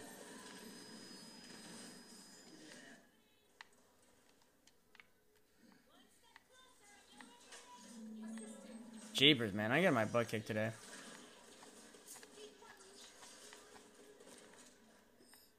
Jeepers, 9.17 9.51
man. 9.51 9.71
I 9.71 9.81
got 9.81 9.93
my 9.93 10.05
butt 10.05 10.27
kicked 10.27 10.45
today. 10.45 10.69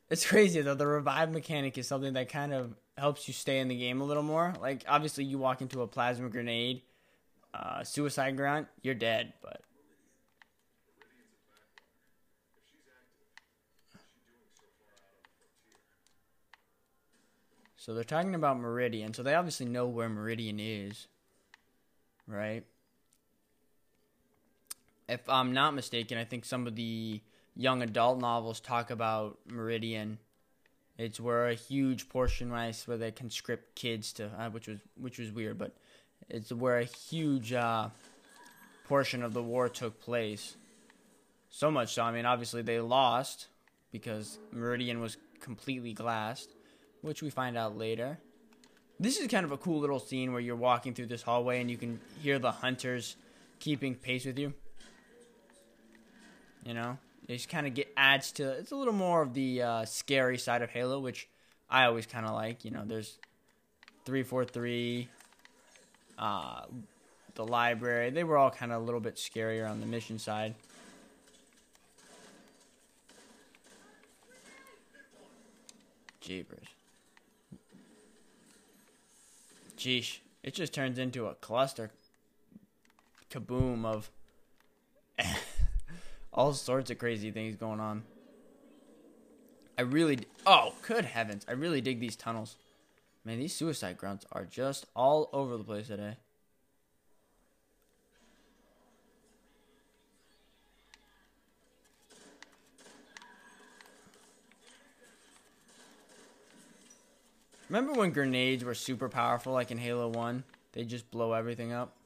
It's 0.08 0.24
crazy 0.24 0.62
though. 0.62 0.76
The 0.76 0.86
revive 0.86 1.32
mechanic 1.32 1.76
is 1.76 1.88
something 1.88 2.12
that 2.12 2.28
kind 2.28 2.54
of 2.54 2.74
helps 2.96 3.26
you 3.26 3.34
stay 3.34 3.58
in 3.58 3.66
the 3.66 3.76
game 3.76 4.00
a 4.00 4.04
little 4.04 4.22
more. 4.22 4.54
Like 4.60 4.84
obviously, 4.88 5.24
you 5.24 5.38
walk 5.38 5.60
into 5.60 5.82
a 5.82 5.88
plasma 5.88 6.28
grenade, 6.28 6.82
uh, 7.52 7.82
suicide 7.82 8.36
grunt, 8.36 8.68
you're 8.82 8.94
dead. 8.94 9.32
But 9.42 9.60
so 17.76 17.92
they're 17.92 18.04
talking 18.04 18.36
about 18.36 18.60
Meridian. 18.60 19.14
So 19.14 19.24
they 19.24 19.34
obviously 19.34 19.66
know 19.66 19.88
where 19.88 20.08
Meridian 20.08 20.60
is, 20.60 21.08
right? 22.28 22.64
If 25.08 25.26
I'm 25.28 25.52
not 25.52 25.74
mistaken, 25.74 26.18
I 26.18 26.24
think 26.24 26.44
some 26.44 26.66
of 26.66 26.76
the 26.76 27.20
young 27.56 27.82
adult 27.82 28.20
novels 28.20 28.60
talk 28.60 28.90
about 28.90 29.38
Meridian. 29.46 30.18
It's 30.98 31.18
where 31.18 31.48
a 31.48 31.54
huge 31.54 32.08
portion, 32.08 32.50
right, 32.50 32.76
where 32.86 32.96
they 32.98 33.10
conscript 33.10 33.74
kids 33.74 34.12
to, 34.14 34.30
uh, 34.38 34.50
which 34.50 34.68
was 34.68 34.78
which 34.96 35.18
was 35.18 35.30
weird, 35.30 35.56
but 35.56 35.76
it's 36.28 36.52
where 36.52 36.78
a 36.78 36.84
huge 36.84 37.52
uh, 37.52 37.88
portion 38.86 39.22
of 39.22 39.32
the 39.32 39.42
war 39.42 39.68
took 39.68 40.00
place. 40.00 40.56
So 41.50 41.70
much 41.70 41.94
so, 41.94 42.02
I 42.02 42.12
mean, 42.12 42.26
obviously 42.26 42.62
they 42.62 42.80
lost 42.80 43.46
because 43.90 44.38
Meridian 44.52 45.00
was 45.00 45.16
completely 45.40 45.94
glassed, 45.94 46.50
which 47.00 47.22
we 47.22 47.30
find 47.30 47.56
out 47.56 47.78
later. 47.78 48.18
This 49.00 49.18
is 49.18 49.28
kind 49.28 49.44
of 49.44 49.52
a 49.52 49.56
cool 49.56 49.80
little 49.80 50.00
scene 50.00 50.32
where 50.32 50.40
you're 50.40 50.56
walking 50.56 50.92
through 50.92 51.06
this 51.06 51.22
hallway 51.22 51.60
and 51.60 51.70
you 51.70 51.76
can 51.76 52.00
hear 52.20 52.38
the 52.38 52.50
hunters 52.50 53.16
keeping 53.60 53.94
pace 53.94 54.26
with 54.26 54.38
you. 54.38 54.52
You 56.64 56.74
know, 56.74 56.98
it 57.26 57.34
just 57.34 57.48
kind 57.48 57.66
of 57.66 57.74
get 57.74 57.92
adds 57.96 58.32
to 58.32 58.50
it's 58.50 58.72
a 58.72 58.76
little 58.76 58.92
more 58.92 59.22
of 59.22 59.34
the 59.34 59.62
uh, 59.62 59.84
scary 59.84 60.38
side 60.38 60.62
of 60.62 60.70
Halo, 60.70 60.98
which 61.00 61.28
I 61.70 61.84
always 61.84 62.06
kind 62.06 62.26
of 62.26 62.34
like. 62.34 62.64
You 62.64 62.70
know, 62.70 62.82
there's 62.84 63.18
three 64.04 64.22
four 64.22 64.44
three, 64.44 65.08
uh, 66.18 66.62
the 67.34 67.44
library. 67.44 68.10
They 68.10 68.24
were 68.24 68.36
all 68.36 68.50
kind 68.50 68.72
of 68.72 68.82
a 68.82 68.84
little 68.84 69.00
bit 69.00 69.16
scarier 69.16 69.68
on 69.68 69.80
the 69.80 69.86
mission 69.86 70.18
side. 70.18 70.54
Jeepers. 76.20 76.66
Jeesh. 79.78 80.18
It 80.42 80.54
just 80.54 80.72
turns 80.72 80.98
into 80.98 81.26
a 81.26 81.34
cluster 81.34 81.90
kaboom 83.30 83.84
of 83.84 84.10
all 86.32 86.52
sorts 86.52 86.90
of 86.90 86.98
crazy 86.98 87.30
things 87.30 87.56
going 87.56 87.80
on. 87.80 88.02
I 89.78 89.82
really, 89.82 90.18
oh, 90.46 90.74
good 90.82 91.04
heavens. 91.04 91.46
I 91.48 91.52
really 91.52 91.80
dig 91.80 92.00
these 92.00 92.16
tunnels. 92.16 92.56
Man, 93.24 93.38
these 93.38 93.54
suicide 93.54 93.96
grunts 93.96 94.26
are 94.32 94.44
just 94.44 94.86
all 94.96 95.28
over 95.32 95.56
the 95.56 95.64
place 95.64 95.86
today. 95.86 96.16
Remember 107.68 107.92
when 107.92 108.12
grenades 108.12 108.64
were 108.64 108.74
super 108.74 109.10
powerful, 109.10 109.52
like 109.52 109.70
in 109.70 109.76
Halo 109.76 110.08
1? 110.08 110.42
They 110.72 110.84
just 110.84 111.10
blow 111.10 111.34
everything 111.34 111.70
up? 111.72 111.97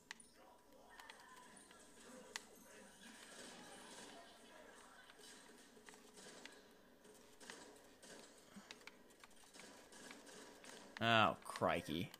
Oh, 11.02 11.36
crikey. 11.44 12.10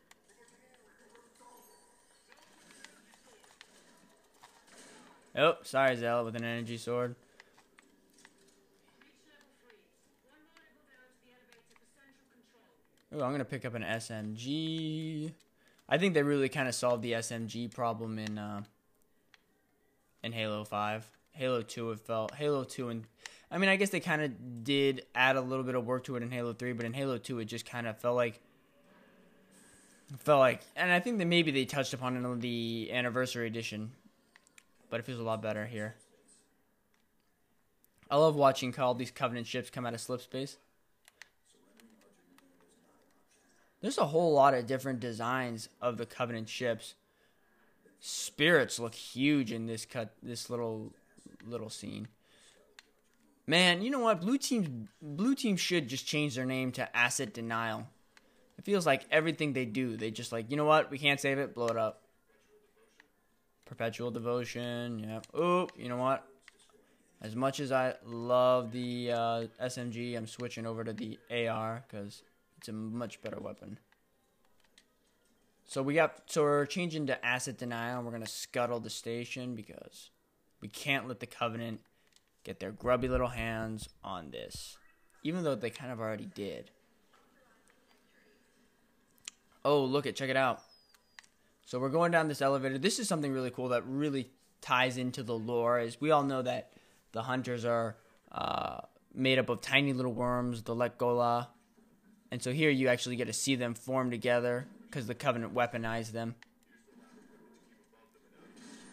Oh, 5.36 5.56
sorry, 5.62 5.94
Zella, 5.96 6.24
with 6.24 6.34
an 6.34 6.42
energy 6.42 6.76
sword. 6.76 7.14
Oh, 13.14 13.22
I'm 13.22 13.30
gonna 13.30 13.44
pick 13.44 13.64
up 13.64 13.74
an 13.74 13.82
SMG. 13.82 15.30
I 15.88 15.98
think 15.98 16.14
they 16.14 16.22
really 16.22 16.48
kind 16.48 16.66
of 16.66 16.74
solved 16.74 17.02
the 17.02 17.12
SMG 17.12 17.72
problem 17.72 18.18
in 18.18 18.36
uh, 18.36 18.62
in 20.24 20.32
Halo 20.32 20.64
Five. 20.64 21.06
Halo 21.30 21.62
2 21.62 21.92
it 21.92 22.00
felt. 22.00 22.34
Halo 22.34 22.64
2 22.64 22.88
and 22.88 23.04
I 23.50 23.58
mean, 23.58 23.68
I 23.68 23.76
guess 23.76 23.90
they 23.90 24.00
kind 24.00 24.22
of 24.22 24.64
did 24.64 25.04
add 25.14 25.36
a 25.36 25.40
little 25.40 25.64
bit 25.64 25.74
of 25.74 25.86
work 25.86 26.04
to 26.04 26.16
it 26.16 26.22
in 26.22 26.30
Halo 26.30 26.52
3, 26.52 26.72
but 26.72 26.86
in 26.86 26.94
Halo 26.94 27.18
2 27.18 27.38
it 27.38 27.44
just 27.44 27.66
kind 27.66 27.86
of 27.86 27.98
felt 27.98 28.16
like 28.16 28.40
felt 30.18 30.40
like 30.40 30.62
and 30.76 30.90
I 30.90 31.00
think 31.00 31.18
that 31.18 31.26
maybe 31.26 31.50
they 31.50 31.64
touched 31.64 31.94
upon 31.94 32.16
it 32.16 32.26
in 32.26 32.40
the 32.40 32.90
anniversary 32.92 33.46
edition, 33.46 33.92
but 34.90 35.00
it 35.00 35.06
feels 35.06 35.20
a 35.20 35.24
lot 35.24 35.42
better 35.42 35.66
here. 35.66 35.94
I 38.10 38.16
love 38.16 38.36
watching 38.36 38.78
all 38.78 38.94
these 38.94 39.10
Covenant 39.10 39.46
ships 39.46 39.70
come 39.70 39.86
out 39.86 39.94
of 39.94 40.00
slip 40.00 40.20
space. 40.20 40.58
There's 43.80 43.98
a 43.98 44.06
whole 44.06 44.32
lot 44.32 44.54
of 44.54 44.66
different 44.66 45.00
designs 45.00 45.68
of 45.80 45.96
the 45.96 46.06
Covenant 46.06 46.48
ships. 46.48 46.94
Spirits 48.00 48.78
look 48.78 48.94
huge 48.94 49.50
in 49.50 49.66
this 49.66 49.84
cut 49.84 50.14
this 50.22 50.50
little 50.50 50.92
little 51.46 51.70
scene. 51.70 52.08
Man, 53.46 53.82
you 53.82 53.90
know 53.90 53.98
what? 53.98 54.20
Blue 54.20 54.38
team 54.38 54.88
blue 55.00 55.34
team 55.34 55.56
should 55.56 55.88
just 55.88 56.06
change 56.06 56.34
their 56.34 56.44
name 56.44 56.70
to 56.72 56.96
Asset 56.96 57.32
Denial. 57.32 57.88
It 58.62 58.64
feels 58.64 58.86
like 58.86 59.04
everything 59.10 59.54
they 59.54 59.64
do, 59.64 59.96
they 59.96 60.12
just 60.12 60.30
like, 60.30 60.48
you 60.48 60.56
know 60.56 60.64
what? 60.64 60.88
We 60.88 60.96
can't 60.96 61.18
save 61.18 61.38
it, 61.38 61.52
blow 61.52 61.66
it 61.66 61.76
up. 61.76 62.02
Perpetual 63.64 64.12
devotion, 64.12 65.00
yeah. 65.00 65.18
Oh, 65.34 65.66
you 65.76 65.88
know 65.88 65.96
what? 65.96 66.24
As 67.20 67.34
much 67.34 67.58
as 67.58 67.72
I 67.72 67.94
love 68.04 68.70
the 68.70 69.10
uh, 69.10 69.46
SMG, 69.60 70.16
I'm 70.16 70.28
switching 70.28 70.64
over 70.64 70.84
to 70.84 70.92
the 70.92 71.18
AR 71.28 71.82
because 71.88 72.22
it's 72.56 72.68
a 72.68 72.72
much 72.72 73.20
better 73.20 73.40
weapon. 73.40 73.80
So 75.64 75.82
we 75.82 75.94
got 75.94 76.22
so 76.26 76.42
we're 76.42 76.66
changing 76.66 77.08
to 77.08 77.26
asset 77.26 77.58
denial. 77.58 78.04
We're 78.04 78.12
gonna 78.12 78.28
scuttle 78.28 78.78
the 78.78 78.90
station 78.90 79.56
because 79.56 80.10
we 80.60 80.68
can't 80.68 81.08
let 81.08 81.18
the 81.18 81.26
Covenant 81.26 81.80
get 82.44 82.60
their 82.60 82.70
grubby 82.70 83.08
little 83.08 83.28
hands 83.28 83.88
on 84.04 84.30
this, 84.30 84.76
even 85.24 85.42
though 85.42 85.56
they 85.56 85.70
kind 85.70 85.90
of 85.90 85.98
already 85.98 86.26
did. 86.26 86.70
Oh, 89.64 89.84
look 89.84 90.06
it, 90.06 90.16
check 90.16 90.30
it 90.30 90.36
out. 90.36 90.62
So 91.64 91.78
we're 91.78 91.88
going 91.88 92.10
down 92.10 92.28
this 92.28 92.42
elevator. 92.42 92.78
This 92.78 92.98
is 92.98 93.08
something 93.08 93.32
really 93.32 93.50
cool 93.50 93.68
that 93.68 93.86
really 93.86 94.30
ties 94.60 94.96
into 94.96 95.22
the 95.22 95.36
lore. 95.36 95.78
As 95.78 96.00
we 96.00 96.10
all 96.10 96.24
know 96.24 96.42
that 96.42 96.72
the 97.12 97.22
hunters 97.22 97.64
are 97.64 97.96
uh, 98.30 98.80
made 99.14 99.38
up 99.38 99.48
of 99.48 99.60
tiny 99.60 99.92
little 99.92 100.12
worms, 100.12 100.62
the 100.62 100.74
Lekgolo, 100.74 101.46
and 102.30 102.42
so 102.42 102.50
here 102.50 102.70
you 102.70 102.88
actually 102.88 103.16
get 103.16 103.26
to 103.26 103.32
see 103.32 103.56
them 103.56 103.74
form 103.74 104.10
together 104.10 104.66
because 104.86 105.06
the 105.06 105.14
Covenant 105.14 105.54
weaponized 105.54 106.12
them. 106.12 106.34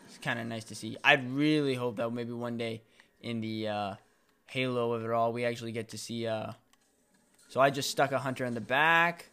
It's 0.08 0.18
kind 0.18 0.40
of 0.40 0.46
nice 0.46 0.66
to 0.66 0.76
see. 0.76 0.98
I'd 1.04 1.32
really 1.32 1.74
hope 1.74 1.96
that 1.98 2.10
maybe 2.12 2.34
one 2.34 2.58
day 2.58 2.82
in 3.22 3.40
the 3.40 3.68
uh, 3.70 3.94
Halo 4.48 4.92
of 4.94 5.06
it 5.06 5.12
all, 5.12 5.32
we 5.32 5.46
actually 5.46 5.72
get 5.72 5.90
to 5.90 5.98
see. 5.98 6.28
Uh... 6.28 6.52
So 7.48 7.62
I 7.62 7.70
just 7.70 7.90
stuck 7.90 8.12
a 8.12 8.20
hunter 8.20 8.46
in 8.46 8.54
the 8.54 8.62
back. 8.62 9.30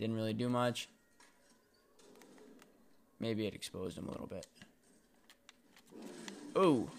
Didn't 0.00 0.16
really 0.16 0.32
do 0.32 0.48
much. 0.48 0.88
Maybe 3.20 3.46
it 3.46 3.54
exposed 3.54 3.98
him 3.98 4.08
a 4.08 4.10
little 4.10 4.26
bit. 4.26 4.46
Ooh. 6.56 6.90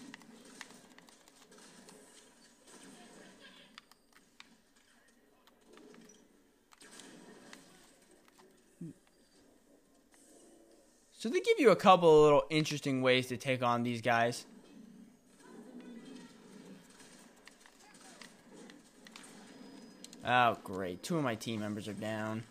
So 11.18 11.28
they 11.28 11.40
give 11.40 11.58
you 11.58 11.70
a 11.70 11.76
couple 11.76 12.08
of 12.08 12.22
little 12.22 12.44
interesting 12.50 13.02
ways 13.02 13.26
to 13.26 13.36
take 13.36 13.64
on 13.64 13.82
these 13.82 14.00
guys. 14.00 14.46
Oh, 20.24 20.56
great. 20.62 21.02
Two 21.02 21.16
of 21.16 21.24
my 21.24 21.34
team 21.34 21.58
members 21.58 21.88
are 21.88 21.94
down. 21.94 22.44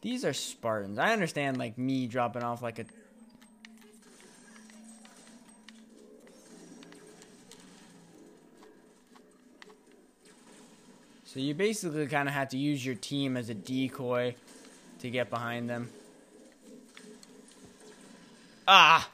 These 0.00 0.24
are 0.24 0.32
Spartans. 0.32 0.98
I 0.98 1.12
understand, 1.12 1.56
like, 1.56 1.76
me 1.76 2.06
dropping 2.06 2.42
off 2.42 2.62
like 2.62 2.78
a... 2.78 2.84
So 11.24 11.40
you 11.40 11.52
basically 11.54 12.06
kind 12.06 12.28
of 12.28 12.34
have 12.34 12.48
to 12.50 12.58
use 12.58 12.84
your 12.84 12.94
team 12.94 13.36
as 13.36 13.50
a 13.50 13.54
decoy 13.54 14.34
to 15.00 15.10
get 15.10 15.30
behind 15.30 15.68
them. 15.68 15.90
Ah! 18.66 19.08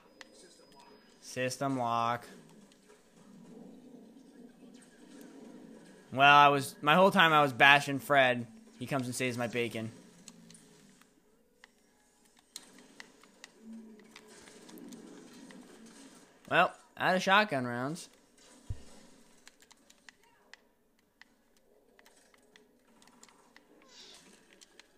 System 1.21 1.79
lock. 1.79 2.25
Well, 6.13 6.37
I 6.37 6.49
was 6.49 6.77
my 6.81 6.95
whole 6.95 7.11
time 7.11 7.33
I 7.33 7.43
was 7.43 7.53
bashing 7.53 7.99
Fred. 7.99 8.47
He 8.79 8.87
comes 8.87 9.07
and 9.07 9.15
saves 9.15 9.37
my 9.37 9.49
bacon. 9.49 9.91
Well, 16.55 16.73
out 16.97 17.17
of 17.17 17.23
shotgun 17.25 17.67
rounds. 17.67 18.09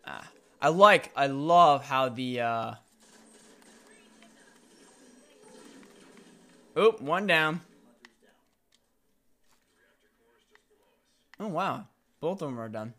Ah, 0.07 0.29
I 0.61 0.69
like, 0.69 1.11
I 1.17 1.29
love 1.29 1.83
how 1.83 2.11
the, 2.11 2.41
uh... 2.43 2.75
Oop, 6.79 7.01
one 7.01 7.27
down. 7.27 7.63
Oh, 11.41 11.49
wow. 11.49 11.87
Both 12.21 12.43
of 12.43 12.51
them 12.51 12.61
are 12.61 12.69
done. 12.69 12.93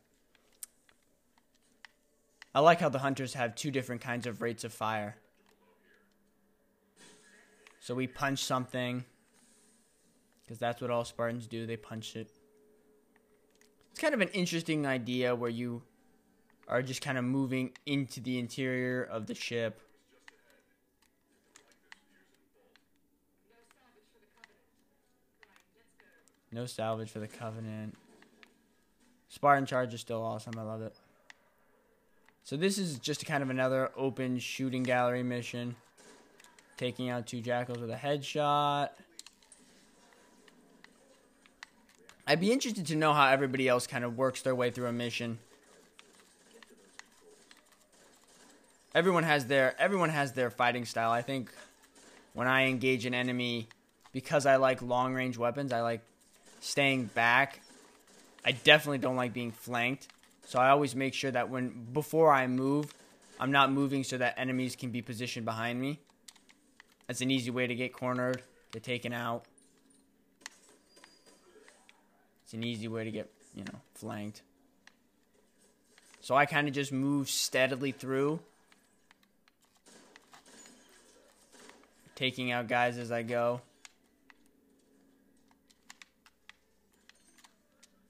I 2.56 2.62
like 2.62 2.80
how 2.80 2.90
the 2.90 2.98
hunters 2.98 3.36
have 3.36 3.54
two 3.54 3.70
different 3.70 4.02
kinds 4.02 4.26
of 4.26 4.42
rates 4.42 4.64
of 4.64 4.74
fire. 4.74 5.18
So 7.88 7.96
we 7.96 8.06
punch 8.06 8.44
something. 8.44 9.06
Because 10.44 10.60
that's 10.60 10.82
what 10.82 10.92
all 10.92 11.06
Spartans 11.06 11.48
do. 11.48 11.66
They 11.66 11.78
punch 11.78 12.18
it. 12.18 12.30
It's 13.92 14.02
kind 14.02 14.14
of 14.14 14.20
an 14.20 14.28
interesting 14.34 14.86
idea 14.86 15.34
where 15.34 15.50
you 15.50 15.84
are 16.68 16.82
just 16.82 17.02
kind 17.02 17.18
of 17.18 17.24
moving 17.24 17.72
into 17.86 18.20
the 18.20 18.40
interior 18.40 19.04
of 19.04 19.26
the 19.26 19.34
ship. 19.34 19.80
No 26.52 26.66
salvage 26.66 27.10
for 27.10 27.20
the 27.20 27.28
Covenant. 27.30 27.96
Spartan 29.30 29.66
Charge 29.66 29.94
is 29.94 30.02
still 30.02 30.22
awesome. 30.22 30.56
I 30.60 30.64
love 30.64 30.82
it. 30.82 30.94
So 32.44 32.58
this 32.58 32.78
is 32.78 33.00
just 33.00 33.26
kind 33.26 33.42
of 33.42 33.50
another 33.50 33.92
open 33.96 34.40
shooting 34.40 34.84
gallery 34.84 35.24
mission. 35.24 35.78
Taking 36.78 37.10
out 37.10 37.28
two 37.28 37.42
jackals 37.42 37.80
with 37.80 37.90
a 37.90 37.96
headshot. 37.96 38.90
I'd 42.26 42.40
be 42.40 42.52
interested 42.52 42.86
to 42.88 42.96
know 42.96 43.14
how 43.14 43.30
everybody 43.30 43.68
else 43.68 43.88
kind 43.88 44.04
of 44.04 44.18
works 44.18 44.42
their 44.42 44.56
way 44.56 44.70
through 44.70 44.88
a 44.88 44.92
mission. 44.92 45.40
everyone 48.98 49.24
has 49.24 49.46
their 49.46 49.80
everyone 49.80 50.10
has 50.10 50.32
their 50.32 50.50
fighting 50.50 50.84
style. 50.84 51.12
I 51.12 51.22
think 51.22 51.52
when 52.34 52.48
I 52.48 52.66
engage 52.66 53.06
an 53.06 53.14
enemy, 53.14 53.68
because 54.12 54.48
I 54.48 54.56
like 54.56 54.82
long 54.82 55.14
range 55.14 55.38
weapons, 55.38 55.72
I 55.72 55.82
like 55.82 56.02
staying 56.62 57.06
back. 57.06 57.62
I 58.44 58.54
definitely 58.54 58.98
don't 58.98 59.16
like 59.16 59.34
being 59.34 59.52
flanked. 59.52 60.08
So 60.48 60.58
I 60.58 60.70
always 60.70 60.96
make 60.96 61.14
sure 61.14 61.30
that 61.30 61.50
when 61.50 61.88
before 61.94 62.34
I 62.34 62.48
move, 62.48 62.92
I'm 63.40 63.52
not 63.52 63.72
moving 63.72 64.04
so 64.04 64.18
that 64.18 64.34
enemies 64.38 64.76
can 64.76 64.90
be 64.90 65.04
positioned 65.04 65.46
behind 65.46 65.80
me. 65.80 66.00
That's 67.08 67.22
an 67.22 67.32
easy 67.32 67.52
way 67.52 67.68
to 67.68 67.76
get 67.76 67.94
cornered, 67.94 68.42
get 68.72 68.84
taken 68.84 69.14
out. 69.14 69.46
It's 72.44 72.54
an 72.54 72.64
easy 72.64 72.88
way 72.88 73.04
to 73.06 73.12
get, 73.12 73.30
you 73.56 73.64
know, 73.64 73.80
flanked. 73.96 74.42
So 76.22 76.36
I 76.36 76.46
kind 76.46 76.68
of 76.68 76.74
just 76.74 76.92
move 76.92 77.30
steadily 77.30 77.92
through 77.92 78.40
taking 82.16 82.52
out 82.52 82.68
guys 82.68 82.98
as 82.98 83.12
I 83.12 83.22
go. 83.22 83.62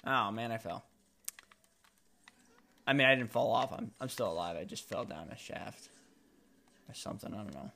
Oh 0.05 0.31
man, 0.31 0.51
I 0.51 0.57
fell. 0.57 0.85
I 2.87 2.93
mean, 2.93 3.05
I 3.05 3.13
didn't 3.13 3.31
fall 3.31 3.51
off. 3.51 3.73
I'm 3.73 3.91
I'm 3.99 4.09
still 4.09 4.31
alive. 4.31 4.55
I 4.55 4.63
just 4.63 4.87
fell 4.87 5.03
down 5.03 5.27
a 5.31 5.37
shaft 5.37 5.89
or 6.89 6.95
something. 6.95 7.33
I 7.33 7.37
don't 7.37 7.53
know. 7.53 7.71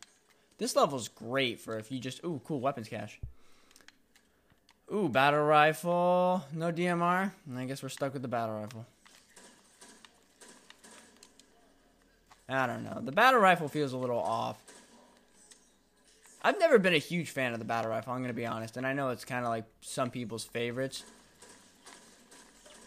This 0.62 0.76
level's 0.76 1.08
great 1.08 1.60
for 1.60 1.80
if 1.80 1.91
you 1.91 1.97
just 1.97 2.24
ooh 2.24 2.39
cool 2.45 2.60
weapons 2.60 2.88
cache. 2.88 3.19
Ooh, 4.93 5.10
battle 5.10 5.43
rifle. 5.43 6.45
No 6.54 6.71
DMR. 6.71 7.32
And 7.47 7.58
I 7.58 7.65
guess 7.65 7.82
we're 7.82 7.89
stuck 7.89 8.13
with 8.13 8.21
the 8.21 8.28
battle 8.28 8.62
rifle. 8.62 8.86
I 12.47 12.67
don't 12.67 12.84
know. 12.84 13.00
The 13.04 13.12
battle 13.12 13.39
rifle 13.39 13.69
feels 13.69 13.93
a 13.93 13.97
little 13.97 14.19
off. 14.19 14.62
I've 16.43 16.60
never 16.60 16.78
been 16.78 16.93
a 16.93 17.00
huge 17.00 17.32
fan 17.32 17.54
of 17.54 17.60
the 17.60 17.65
battle 17.65 17.89
rifle. 17.89 18.13
I'm 18.13 18.21
gonna 18.21 18.32
be 18.32 18.45
honest, 18.45 18.78
and 18.78 18.86
I 18.86 18.93
know 18.93 19.10
it's 19.10 19.26
kind 19.26 19.43
of 19.43 19.50
like 19.50 19.65
some 19.82 20.12
people's 20.12 20.43
favorites. 20.43 21.04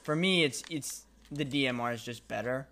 For 0.05 0.15
me, 0.15 0.45
it's 0.45 0.63
it's 0.71 1.07
the 1.33 1.45
DMR 1.45 1.93
is 1.93 2.05
just 2.05 2.29
better. 2.29 2.69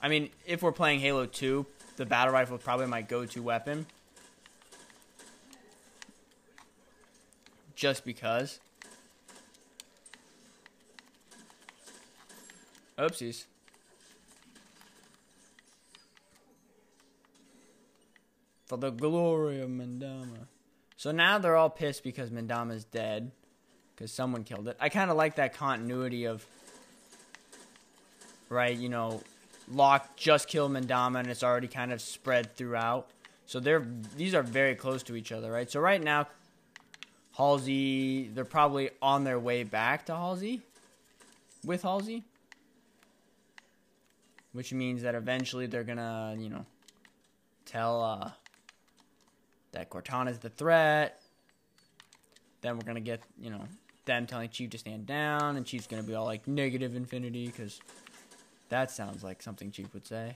I 0.00 0.06
mean, 0.06 0.30
if 0.46 0.62
we're 0.62 0.70
playing 0.70 1.00
Halo 1.00 1.26
2, 1.26 1.66
the 1.98 2.06
battle 2.06 2.32
rifle 2.32 2.56
is 2.56 2.62
probably 2.62 2.86
my 2.86 3.02
go-to 3.02 3.42
weapon. 3.42 3.84
Just 7.74 8.04
because. 8.04 8.60
Oopsies. 12.96 13.44
For 18.66 18.76
the 18.76 18.90
glory 18.90 19.60
of 19.60 19.68
Mandama. 19.68 20.46
So 20.96 21.10
now 21.10 21.38
they're 21.38 21.56
all 21.56 21.70
pissed 21.70 22.04
because 22.04 22.30
Mandama's 22.30 22.84
dead. 22.84 23.32
Because 23.94 24.12
someone 24.12 24.44
killed 24.44 24.68
it. 24.68 24.76
I 24.78 24.88
kind 24.88 25.10
of 25.10 25.16
like 25.16 25.36
that 25.36 25.54
continuity 25.54 26.26
of... 26.26 26.46
Right, 28.48 28.76
you 28.76 28.88
know, 28.88 29.20
Locke 29.70 30.16
just 30.16 30.48
killed 30.48 30.72
Mandama 30.72 31.20
and 31.20 31.28
it's 31.28 31.42
already 31.42 31.68
kind 31.68 31.92
of 31.92 32.00
spread 32.00 32.54
throughout. 32.56 33.10
So 33.46 33.60
they're 33.60 33.86
these 34.16 34.34
are 34.34 34.42
very 34.42 34.74
close 34.74 35.02
to 35.04 35.16
each 35.16 35.32
other, 35.32 35.50
right? 35.50 35.70
So 35.70 35.80
right 35.80 36.02
now, 36.02 36.28
Halsey, 37.36 38.28
they're 38.28 38.44
probably 38.44 38.90
on 39.00 39.24
their 39.24 39.38
way 39.38 39.62
back 39.62 40.06
to 40.06 40.14
Halsey 40.14 40.60
with 41.64 41.82
Halsey. 41.82 42.24
Which 44.52 44.72
means 44.72 45.02
that 45.02 45.14
eventually 45.14 45.66
they're 45.66 45.84
gonna, 45.84 46.34
you 46.38 46.48
know, 46.48 46.64
tell 47.64 48.02
uh, 48.02 48.30
that 49.72 49.90
Cortana's 49.90 50.38
the 50.38 50.48
threat. 50.48 51.20
Then 52.62 52.76
we're 52.76 52.84
gonna 52.84 53.00
get, 53.00 53.22
you 53.40 53.50
know, 53.50 53.64
them 54.04 54.26
telling 54.26 54.48
Chief 54.48 54.70
to 54.70 54.78
stand 54.78 55.06
down, 55.06 55.56
and 55.56 55.64
Chief's 55.64 55.86
gonna 55.86 56.02
be 56.02 56.14
all 56.14 56.24
like 56.24 56.48
negative 56.48 56.96
infinity 56.96 57.46
because 57.46 57.80
that 58.68 58.90
sounds 58.90 59.22
like 59.22 59.42
something 59.42 59.70
Chief 59.70 59.92
would 59.94 60.06
say. 60.06 60.34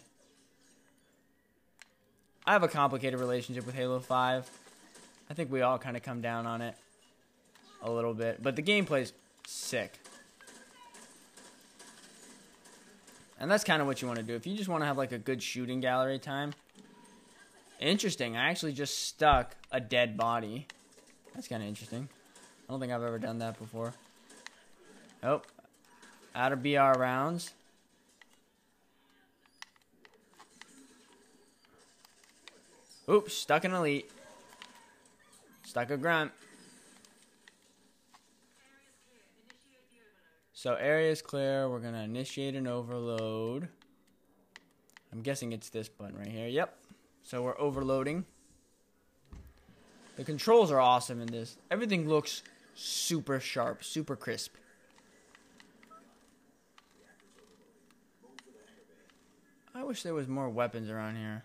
I 2.47 2.53
have 2.53 2.62
a 2.62 2.68
complicated 2.68 3.21
relationship 3.21 3.66
with 3.66 3.75
Halo 3.75 4.01
5. 4.01 4.51
I 5.31 5.35
think 5.35 5.51
we 5.53 5.62
all 5.62 5.79
kind 5.79 5.97
of 5.97 6.03
come 6.03 6.21
down 6.21 6.47
on 6.47 6.61
it 6.61 6.75
a 7.83 7.90
little 7.90 8.14
bit, 8.14 8.42
but 8.42 8.57
the 8.57 8.62
gameplay's 8.62 9.12
sick. 9.47 9.99
And 13.38 13.51
that's 13.51 13.64
kind 13.64 13.81
of 13.81 13.88
what 13.88 14.01
you 14.01 14.09
want 14.09 14.21
to 14.21 14.25
do. 14.25 14.35
If 14.35 14.47
you 14.47 14.57
just 14.57 14.68
want 14.68 14.83
to 14.83 14.87
have 14.87 14.97
like 14.97 15.12
a 15.12 15.18
good 15.18 15.42
shooting 15.42 15.81
gallery 15.81 16.18
time. 16.18 16.53
Interesting. 17.81 18.37
I 18.37 18.51
actually 18.51 18.73
just 18.73 19.09
stuck 19.09 19.57
a 19.73 19.81
dead 19.81 20.16
body. 20.16 20.68
That's 21.35 21.49
kind 21.49 21.61
of 21.61 21.68
interesting. 21.68 22.09
I 22.68 22.73
don't 22.73 22.79
think 22.79 22.92
I've 22.92 23.03
ever 23.03 23.18
done 23.18 23.38
that 23.40 23.59
before. 23.59 23.95
Oh. 25.25 25.42
Out 26.37 26.53
of 26.53 26.62
BR 26.62 26.99
rounds. 26.99 27.53
Oops, 33.09 33.33
stuck 33.33 33.65
an 33.65 33.73
elite. 33.73 34.11
Stuck 35.65 35.91
a 35.91 35.97
grunt. 35.97 36.33
So 40.53 40.75
area 40.75 41.11
is 41.11 41.23
clear. 41.23 41.69
We're 41.69 41.81
going 41.81 41.95
to 41.95 42.01
initiate 42.01 42.55
an 42.55 42.69
overload. 42.69 43.69
I'm 45.12 45.21
guessing 45.23 45.53
it's 45.53 45.69
this 45.69 45.88
button 45.88 46.17
right 46.17 46.29
here. 46.29 46.47
Yep. 46.47 46.79
So 47.23 47.43
we're 47.43 47.59
overloading. 47.59 48.25
The 50.17 50.25
controls 50.25 50.71
are 50.71 50.79
awesome 50.79 51.21
in 51.21 51.27
this. 51.27 51.57
Everything 51.71 52.09
looks 52.09 52.43
super 52.75 53.41
sharp, 53.41 53.83
super 53.83 54.15
crisp. 54.15 54.55
I 59.75 59.83
wish 59.83 60.03
there 60.03 60.15
was 60.15 60.29
more 60.29 60.49
weapons 60.49 60.91
around 60.91 61.17
here. 61.17 61.45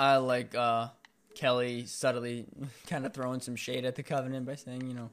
I 0.00 0.16
like 0.16 0.54
uh, 0.54 0.88
Kelly 1.34 1.84
subtly 1.84 2.46
kind 2.86 3.04
of 3.04 3.12
throwing 3.12 3.40
some 3.40 3.54
shade 3.54 3.84
at 3.84 3.96
the 3.96 4.02
Covenant 4.02 4.46
by 4.46 4.54
saying, 4.54 4.86
you 4.88 4.94
know, 4.94 5.10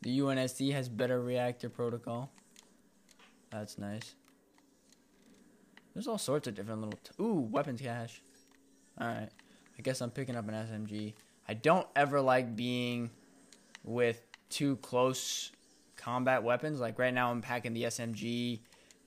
the 0.00 0.18
UNSC 0.18 0.72
has 0.72 0.88
better 0.88 1.20
reactor 1.20 1.68
protocol. 1.68 2.32
That's 3.50 3.76
nice. 3.76 4.14
There's 5.92 6.08
all 6.08 6.16
sorts 6.16 6.48
of 6.48 6.54
different 6.54 6.80
little. 6.80 6.98
Ooh, 7.20 7.40
weapons 7.40 7.82
cache. 7.82 8.22
Alright. 8.98 9.28
I 9.78 9.82
guess 9.82 10.00
I'm 10.00 10.10
picking 10.10 10.36
up 10.36 10.48
an 10.48 10.54
SMG. 10.54 11.12
I 11.46 11.52
don't 11.52 11.86
ever 11.94 12.22
like 12.22 12.56
being 12.56 13.10
with 13.84 14.22
too 14.48 14.76
close 14.76 15.52
combat 15.96 16.42
weapons. 16.42 16.80
Like 16.80 16.98
right 16.98 17.12
now, 17.12 17.30
I'm 17.30 17.42
packing 17.42 17.74
the 17.74 17.82
SMG, 17.84 18.60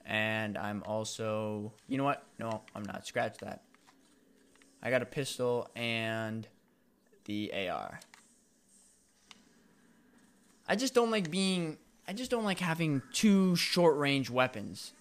and 0.05 0.59
I'm 0.59 0.83
also. 0.85 1.73
You 1.87 1.97
know 1.97 2.03
what? 2.03 2.23
No, 2.37 2.61
I'm 2.75 2.83
not. 2.83 3.07
Scratch 3.07 3.39
that. 3.39 3.63
I 4.83 4.89
got 4.89 5.01
a 5.01 5.05
pistol 5.05 5.69
and 5.77 6.45
the 7.23 7.69
AR. 7.69 8.01
I 10.67 10.75
just 10.75 10.93
don't 10.93 11.09
like 11.09 11.31
being 11.31 11.77
I 12.05 12.11
just 12.11 12.29
don't 12.29 12.43
like 12.43 12.59
having 12.59 13.01
two 13.13 13.55
short 13.55 13.97
range 13.97 14.29
weapons. 14.29 14.91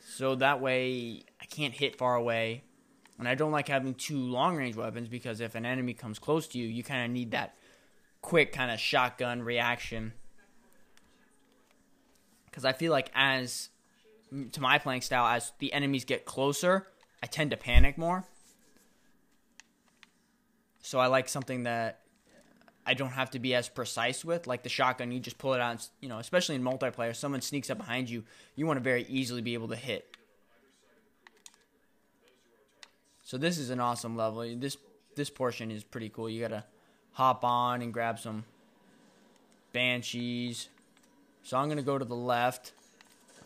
So 0.00 0.36
that 0.36 0.60
way 0.60 1.24
I 1.40 1.44
can't 1.46 1.74
hit 1.74 1.96
far 1.96 2.14
away. 2.14 2.62
And 3.18 3.26
I 3.26 3.34
don't 3.34 3.50
like 3.50 3.66
having 3.66 3.94
two 3.94 4.18
long 4.18 4.56
range 4.56 4.76
weapons 4.76 5.08
because 5.08 5.40
if 5.40 5.56
an 5.56 5.66
enemy 5.66 5.92
comes 5.92 6.20
close 6.20 6.46
to 6.48 6.58
you, 6.58 6.66
you 6.66 6.84
kind 6.84 7.04
of 7.04 7.10
need 7.10 7.32
that 7.32 7.56
quick 8.20 8.52
kind 8.52 8.70
of 8.70 8.78
shotgun 8.78 9.42
reaction. 9.42 10.12
Cuz 12.52 12.64
I 12.64 12.72
feel 12.72 12.92
like 12.92 13.10
as 13.12 13.70
to 14.52 14.60
my 14.60 14.78
playing 14.78 15.02
style 15.02 15.26
as 15.26 15.52
the 15.58 15.72
enemies 15.72 16.04
get 16.04 16.24
closer, 16.24 16.86
I 17.22 17.26
tend 17.26 17.50
to 17.50 17.56
panic 17.56 17.98
more. 17.98 18.24
So 20.82 20.98
I 20.98 21.06
like 21.06 21.28
something 21.28 21.62
that 21.62 22.00
I 22.84 22.94
don't 22.94 23.10
have 23.10 23.30
to 23.30 23.38
be 23.38 23.54
as 23.54 23.68
precise 23.68 24.24
with, 24.24 24.46
like 24.46 24.64
the 24.64 24.68
shotgun. 24.68 25.12
You 25.12 25.20
just 25.20 25.38
pull 25.38 25.54
it 25.54 25.60
out, 25.60 25.70
and, 25.70 25.88
you 26.00 26.08
know, 26.08 26.18
especially 26.18 26.56
in 26.56 26.62
multiplayer. 26.62 27.14
Someone 27.14 27.40
sneaks 27.40 27.70
up 27.70 27.78
behind 27.78 28.10
you, 28.10 28.24
you 28.56 28.66
want 28.66 28.78
to 28.78 28.82
very 28.82 29.06
easily 29.08 29.40
be 29.40 29.54
able 29.54 29.68
to 29.68 29.76
hit. 29.76 30.16
So 33.22 33.38
this 33.38 33.56
is 33.56 33.70
an 33.70 33.80
awesome 33.80 34.16
level. 34.16 34.44
This 34.56 34.76
this 35.14 35.30
portion 35.30 35.70
is 35.70 35.84
pretty 35.84 36.08
cool. 36.08 36.28
You 36.28 36.40
gotta 36.40 36.64
hop 37.12 37.44
on 37.44 37.80
and 37.80 37.92
grab 37.92 38.18
some 38.18 38.44
banshees. 39.72 40.68
So 41.42 41.56
I'm 41.56 41.68
gonna 41.68 41.82
go 41.82 41.96
to 41.96 42.04
the 42.04 42.14
left. 42.14 42.72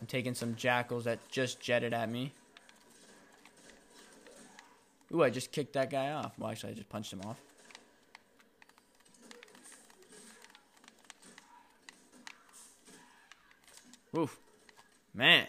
I'm 0.01 0.07
taking 0.07 0.33
some 0.33 0.55
jackals 0.55 1.05
that 1.05 1.19
just 1.29 1.61
jetted 1.61 1.93
at 1.93 2.09
me. 2.09 2.33
Ooh, 5.13 5.23
I 5.23 5.29
just 5.29 5.51
kicked 5.51 5.73
that 5.73 5.89
guy 5.89 6.11
off. 6.11 6.33
Well, 6.37 6.51
actually, 6.51 6.71
I 6.71 6.75
just 6.75 6.89
punched 6.89 7.13
him 7.13 7.21
off. 7.25 7.39
Oof. 14.17 14.37
Man. 15.13 15.47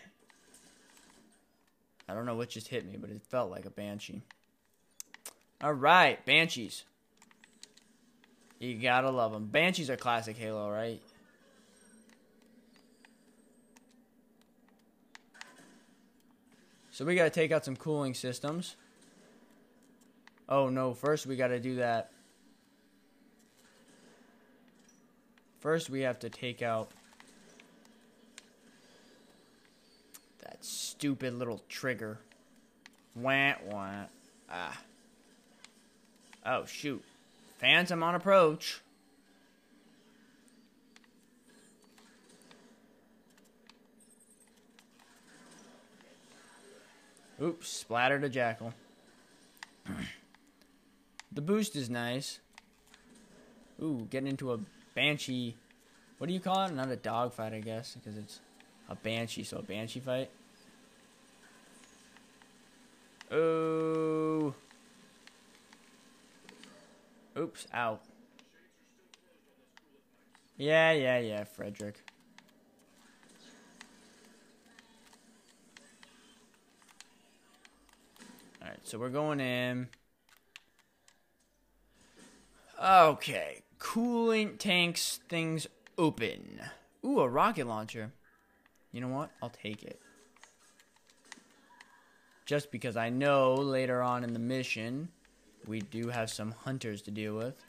I 2.09 2.15
don't 2.15 2.25
know 2.25 2.35
what 2.35 2.51
just 2.51 2.69
hit 2.69 2.87
me, 2.87 2.97
but 2.99 3.11
it 3.11 3.21
felt 3.29 3.51
like 3.51 3.67
a 3.67 3.71
banshee. 3.71 4.23
Alright, 5.63 6.25
banshees. 6.25 6.85
You 8.59 8.75
gotta 8.77 9.11
love 9.11 9.33
them. 9.33 9.47
Banshees 9.47 9.91
are 9.91 9.97
classic 9.97 10.37
Halo, 10.37 10.71
right? 10.71 11.03
So 16.91 17.05
we 17.05 17.15
gotta 17.15 17.31
take 17.31 17.53
out 17.53 17.65
some 17.65 17.77
cooling 17.77 18.15
systems. 18.15 18.77
Oh 20.49 20.71
no, 20.71 20.95
first 20.95 21.27
we 21.27 21.37
gotta 21.37 21.61
do 21.61 21.77
that. 21.77 22.11
First 25.61 25.91
we 25.91 26.01
have 26.03 26.19
to 26.21 26.31
take 26.31 26.63
out 26.63 26.91
that 30.43 30.65
stupid 30.65 31.35
little 31.35 31.61
trigger. 31.69 32.19
Wah 33.15 33.55
wah. 33.67 34.05
Ah. 34.51 34.81
Oh 36.47 36.65
shoot. 36.65 37.05
Phantom 37.59 38.03
on 38.03 38.15
approach. 38.15 38.81
Oops, 47.41 47.69
splattered 47.69 48.25
a 48.25 48.29
jackal. 48.29 48.73
The 51.33 51.41
boost 51.41 51.77
is 51.77 51.89
nice. 51.89 52.41
Ooh, 53.83 54.07
getting 54.11 54.29
into 54.29 54.53
a 54.53 54.59
banshee. 54.95 55.57
What 56.19 56.27
do 56.27 56.33
you 56.33 56.41
call 56.41 56.65
it? 56.65 56.75
Not 56.75 56.91
a 56.91 56.97
dogfight, 56.97 57.53
I 57.53 57.61
guess, 57.61 57.95
because 57.95 58.19
it's 58.19 58.41
a 58.89 58.97
Banshee, 58.97 59.45
so 59.45 59.59
a 59.59 59.63
Banshee 59.63 60.01
fight. 60.01 60.31
Oh. 63.31 64.55
Oops, 67.37 67.67
out. 67.73 68.03
Yeah, 70.57 70.91
yeah, 70.91 71.19
yeah, 71.19 71.45
Frederick. 71.45 72.03
Alright, 78.61 78.81
so 78.83 78.99
we're 78.99 79.09
going 79.09 79.39
in. 79.39 79.89
Okay, 82.89 83.61
coolant 83.79 84.59
tanks 84.59 85.21
things 85.29 85.67
open. 85.99 86.59
Ooh, 87.05 87.21
a 87.21 87.29
rocket 87.29 87.67
launcher. 87.67 88.13
You 88.93 89.03
know 89.03 89.09
what? 89.09 89.31
I'll 89.43 89.51
take 89.51 89.83
it. 89.83 90.01
Just 92.47 92.73
because 92.73 92.97
I 92.97 93.11
know 93.11 93.53
later 93.57 94.01
on 94.01 94.25
in 94.25 94.33
the 94.33 94.39
mission, 94.39 95.11
we 95.67 95.81
do 95.81 96.09
have 96.09 96.31
some 96.31 96.53
hunters 96.65 97.03
to 97.03 97.11
deal 97.11 97.37
with. 97.37 97.63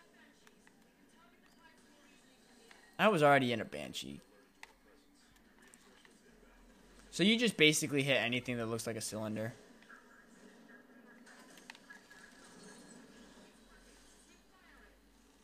I 2.97 3.09
was 3.09 3.21
already 3.21 3.51
in 3.51 3.59
a 3.59 3.65
Banshee. 3.65 4.21
So 7.11 7.23
you 7.23 7.37
just 7.37 7.57
basically 7.57 8.03
hit 8.03 8.21
anything 8.21 8.55
that 8.55 8.67
looks 8.67 8.87
like 8.87 8.95
a 8.95 9.01
cylinder. 9.01 9.53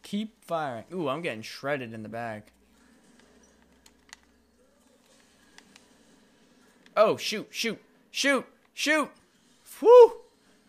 Keep 0.06 0.46
firing. 0.46 0.84
Ooh, 0.94 1.10
I'm 1.10 1.24
getting 1.24 1.42
shredded 1.42 1.92
in 1.92 2.04
the 2.04 2.10
back. 2.10 2.52
Oh, 6.96 7.18
shoot, 7.18 7.48
shoot, 7.50 7.82
shoot, 8.12 8.46
shoot! 8.72 9.10
Whew! 9.80 10.18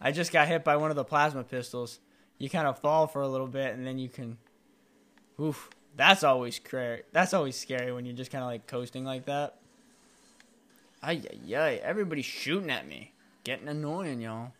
I 0.01 0.11
just 0.11 0.33
got 0.33 0.49
hit 0.49 0.65
by 0.65 0.79
one 0.79 0.89
of 0.89 0.97
the 0.97 1.05
plasma 1.05 1.45
pistols. 1.45 2.01
You 2.39 2.49
kind 2.49 2.67
of 2.67 2.79
fall 2.79 3.07
for 3.07 3.21
a 3.21 3.29
little 3.29 3.47
bit, 3.47 3.75
and 3.75 3.87
then 3.87 3.99
you 3.99 4.09
can... 4.09 4.39
Oof. 5.39 5.69
That's 5.95 6.25
always 6.25 6.57
scary. 6.57 7.03
That's 7.13 7.35
always 7.35 7.57
scary 7.57 7.93
when 7.93 8.07
you're 8.07 8.17
just 8.17 8.31
kind 8.31 8.43
of 8.43 8.49
like 8.49 8.67
coasting 8.67 9.05
like 9.05 9.27
that. 9.27 9.59
Ay, 11.03 11.21
ay, 11.31 11.55
ay. 11.55 11.75
Everybody's 11.85 12.25
shooting 12.25 12.71
at 12.71 12.89
me. 12.89 13.13
Getting 13.45 13.69
annoying, 13.69 14.23
y'all. 14.23 14.53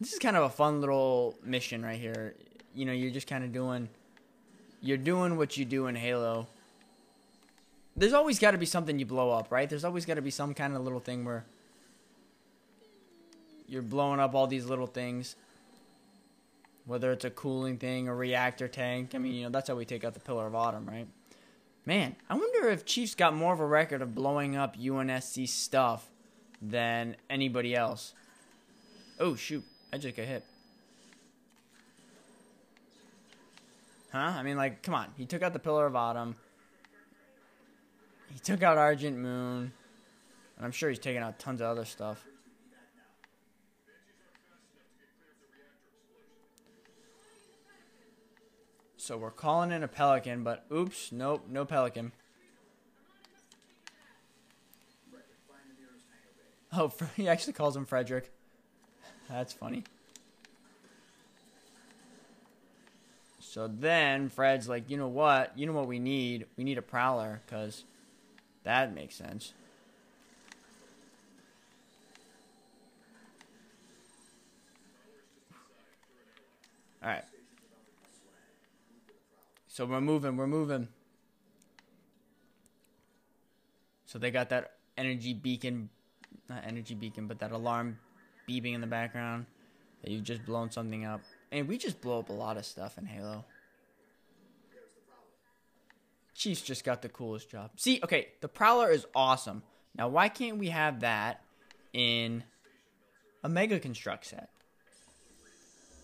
This 0.00 0.12
is 0.12 0.18
kind 0.18 0.36
of 0.36 0.44
a 0.44 0.50
fun 0.50 0.80
little 0.80 1.36
mission 1.42 1.82
right 1.82 1.98
here. 1.98 2.34
You 2.74 2.84
know, 2.84 2.92
you're 2.92 3.10
just 3.10 3.26
kind 3.26 3.44
of 3.44 3.52
doing 3.52 3.88
you're 4.82 4.96
doing 4.96 5.36
what 5.36 5.56
you 5.56 5.64
do 5.64 5.86
in 5.86 5.96
Halo. 5.96 6.46
There's 7.96 8.12
always 8.12 8.38
got 8.38 8.50
to 8.50 8.58
be 8.58 8.66
something 8.66 8.98
you 8.98 9.06
blow 9.06 9.30
up, 9.30 9.50
right? 9.50 9.68
There's 9.68 9.84
always 9.84 10.04
got 10.04 10.14
to 10.14 10.22
be 10.22 10.30
some 10.30 10.54
kind 10.54 10.76
of 10.76 10.82
little 10.82 11.00
thing 11.00 11.24
where 11.24 11.44
you're 13.66 13.82
blowing 13.82 14.20
up 14.20 14.34
all 14.34 14.46
these 14.46 14.66
little 14.66 14.86
things. 14.86 15.34
Whether 16.84 17.10
it's 17.10 17.24
a 17.24 17.30
cooling 17.30 17.78
thing, 17.78 18.06
a 18.06 18.14
reactor 18.14 18.68
tank. 18.68 19.14
I 19.14 19.18
mean, 19.18 19.34
you 19.34 19.44
know, 19.44 19.50
that's 19.50 19.68
how 19.68 19.74
we 19.74 19.84
take 19.84 20.04
out 20.04 20.14
the 20.14 20.20
Pillar 20.20 20.46
of 20.46 20.54
Autumn, 20.54 20.86
right? 20.86 21.08
Man, 21.84 22.14
I 22.28 22.34
wonder 22.34 22.68
if 22.68 22.84
Chiefs 22.84 23.14
got 23.14 23.34
more 23.34 23.52
of 23.52 23.60
a 23.60 23.66
record 23.66 24.02
of 24.02 24.14
blowing 24.14 24.56
up 24.56 24.76
UNSC 24.76 25.48
stuff 25.48 26.10
than 26.62 27.16
anybody 27.28 27.74
else. 27.74 28.12
Oh, 29.18 29.34
shoot. 29.34 29.64
I 29.96 29.98
just 29.98 30.14
hit. 30.14 30.44
Huh? 34.12 34.18
I 34.18 34.42
mean, 34.42 34.58
like, 34.58 34.82
come 34.82 34.92
on. 34.92 35.08
He 35.16 35.24
took 35.24 35.40
out 35.40 35.54
the 35.54 35.58
Pillar 35.58 35.86
of 35.86 35.96
Autumn. 35.96 36.36
He 38.30 38.38
took 38.38 38.62
out 38.62 38.76
Argent 38.76 39.16
Moon. 39.16 39.72
And 40.58 40.66
I'm 40.66 40.70
sure 40.70 40.90
he's 40.90 40.98
taking 40.98 41.22
out 41.22 41.38
tons 41.38 41.62
of 41.62 41.68
other 41.68 41.86
stuff. 41.86 42.26
So 48.98 49.16
we're 49.16 49.30
calling 49.30 49.72
in 49.72 49.82
a 49.82 49.88
Pelican, 49.88 50.44
but 50.44 50.66
oops, 50.70 51.10
nope, 51.10 51.46
no 51.48 51.64
Pelican. 51.64 52.12
Oh, 56.70 56.92
he 57.16 57.26
actually 57.26 57.54
calls 57.54 57.74
him 57.74 57.86
Frederick. 57.86 58.35
That's 59.28 59.52
funny. 59.52 59.84
So 63.40 63.68
then 63.68 64.28
Fred's 64.28 64.68
like, 64.68 64.90
you 64.90 64.96
know 64.96 65.08
what? 65.08 65.56
You 65.58 65.66
know 65.66 65.72
what 65.72 65.86
we 65.88 65.98
need? 65.98 66.46
We 66.56 66.64
need 66.64 66.78
a 66.78 66.82
prowler, 66.82 67.40
because 67.46 67.84
that 68.64 68.94
makes 68.94 69.14
sense. 69.14 69.54
Alright. 77.02 77.24
So 79.68 79.86
we're 79.86 80.00
moving, 80.00 80.36
we're 80.36 80.46
moving. 80.46 80.88
So 84.06 84.18
they 84.18 84.30
got 84.30 84.48
that 84.50 84.72
energy 84.96 85.34
beacon, 85.34 85.88
not 86.48 86.64
energy 86.66 86.94
beacon, 86.94 87.26
but 87.26 87.38
that 87.40 87.52
alarm 87.52 87.98
beeping 88.48 88.74
in 88.74 88.80
the 88.80 88.86
background 88.86 89.46
that 90.02 90.10
you've 90.10 90.24
just 90.24 90.44
blown 90.44 90.70
something 90.70 91.04
up. 91.04 91.20
And 91.52 91.68
we 91.68 91.78
just 91.78 92.00
blow 92.00 92.18
up 92.18 92.28
a 92.28 92.32
lot 92.32 92.56
of 92.56 92.64
stuff 92.64 92.98
in 92.98 93.06
Halo. 93.06 93.44
Chiefs 96.34 96.60
just 96.60 96.84
got 96.84 97.02
the 97.02 97.08
coolest 97.08 97.50
job. 97.50 97.70
See, 97.76 98.00
okay, 98.04 98.28
the 98.40 98.48
Prowler 98.48 98.90
is 98.90 99.06
awesome. 99.14 99.62
Now, 99.96 100.08
why 100.08 100.28
can't 100.28 100.58
we 100.58 100.68
have 100.68 101.00
that 101.00 101.42
in 101.92 102.44
a 103.42 103.48
Mega 103.48 103.80
Construx 103.80 104.26
set? 104.26 104.50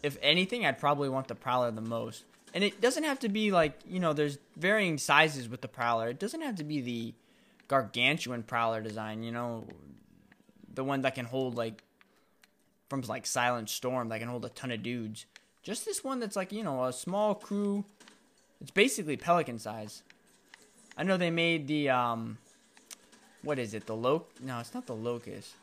If 0.03 0.17
anything, 0.23 0.65
I'd 0.65 0.79
probably 0.79 1.09
want 1.09 1.29
the 1.29 1.35
Prowler 1.35 1.71
the 1.71 1.83
most. 1.83 2.25
And 2.55 2.65
it 2.65 2.81
doesn't 2.81 3.05
have 3.05 3.21
to 3.21 3.29
be 3.29 3.51
like, 3.51 3.79
you 3.87 4.01
know, 4.01 4.13
there's 4.13 4.39
varying 4.57 4.99
sizes 4.99 5.49
with 5.49 5.61
the 5.61 5.69
Prowler. 5.69 6.09
It 6.09 6.19
doesn't 6.19 6.41
have 6.41 6.57
to 6.57 6.65
be 6.65 6.81
the 6.81 7.15
gargantuan 7.69 8.43
Prowler 8.43 8.81
design, 8.81 9.23
you 9.23 9.33
know, 9.33 9.67
the 10.75 10.85
one 10.85 11.03
that 11.03 11.15
can 11.15 11.27
hold 11.27 11.55
like 11.55 11.83
from 12.93 13.01
like 13.09 13.25
Silent 13.25 13.71
Storm 13.71 14.11
that 14.11 14.19
can 14.19 14.29
hold 14.29 14.45
a 14.45 14.51
ton 14.51 14.71
of 14.71 14.83
dudes. 14.83 15.25
Just 15.63 15.87
this 15.87 16.05
one 16.05 16.21
that's 16.21 16.37
like, 16.37 16.53
you 16.53 16.63
know, 16.63 16.85
a 16.85 16.93
small 16.93 17.35
crew. 17.35 17.87
It's 18.61 18.71
basically 18.71 19.17
Pelican 19.17 19.59
size. 19.59 20.03
I 20.99 21.03
know 21.03 21.17
they 21.17 21.31
made 21.31 21.67
the 21.69 21.89
um 21.89 22.37
what 23.41 23.59
is 23.59 23.73
it? 23.73 23.87
The 23.87 23.97
loc 23.97 24.29
No, 24.43 24.61
it's 24.61 24.75
not 24.75 24.85
the 24.85 24.95
locust. 24.95 25.55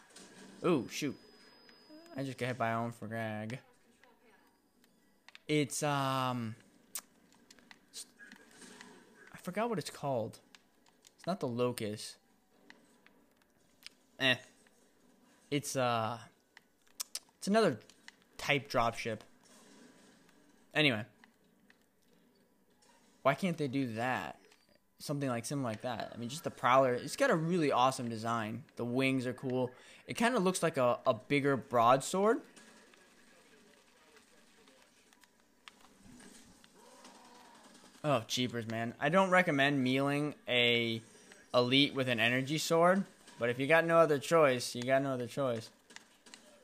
Ooh, 0.66 0.88
shoot. 0.90 1.16
I 2.18 2.24
just 2.24 2.40
got 2.40 2.48
hit 2.48 2.58
by 2.58 2.74
own 2.74 2.94
for 2.94 3.06
Greg. 3.06 3.60
It's 5.48 5.84
um 5.84 6.56
I 9.32 9.38
forgot 9.44 9.70
what 9.70 9.78
it's 9.78 9.92
called. 9.92 10.40
It's 11.18 11.28
not 11.28 11.40
the 11.40 11.48
locust. 11.48 12.16
Eh. 14.20 14.38
It's 15.52 15.76
uh 15.76 16.18
another 17.50 17.80
type 18.38 18.72
dropship. 18.72 19.20
Anyway. 20.74 21.04
Why 23.24 23.34
can't 23.34 23.58
they 23.58 23.68
do 23.68 23.94
that? 23.94 24.38
Something 25.00 25.30
like 25.30 25.46
something 25.46 25.64
like 25.64 25.82
that. 25.82 26.12
I 26.14 26.18
mean 26.18 26.30
just 26.30 26.44
the 26.44 26.52
prowler. 26.52 26.94
It's 26.94 27.16
got 27.16 27.30
a 27.30 27.36
really 27.36 27.72
awesome 27.72 28.10
design. 28.10 28.64
The 28.78 28.86
wings 28.86 29.28
are 29.28 29.34
cool. 29.34 29.72
It 30.08 30.16
kind 30.16 30.36
of 30.36 30.44
looks 30.44 30.64
like 30.64 30.78
a, 30.78 31.00
a 31.06 31.14
bigger 31.14 31.58
broadsword. 31.58 32.42
Oh, 38.02 38.24
cheapers, 38.28 38.66
man. 38.68 38.94
I 39.00 39.10
don't 39.10 39.30
recommend 39.30 39.84
mealing 39.84 40.34
a 40.48 41.02
elite 41.54 41.94
with 41.94 42.08
an 42.08 42.20
energy 42.20 42.58
sword, 42.58 43.04
but 43.38 43.50
if 43.50 43.60
you 43.60 43.68
got 43.68 43.86
no 43.86 43.98
other 43.98 44.18
choice, 44.18 44.74
you 44.74 44.84
got 44.84 45.02
no 45.02 45.12
other 45.12 45.28
choice. 45.28 45.70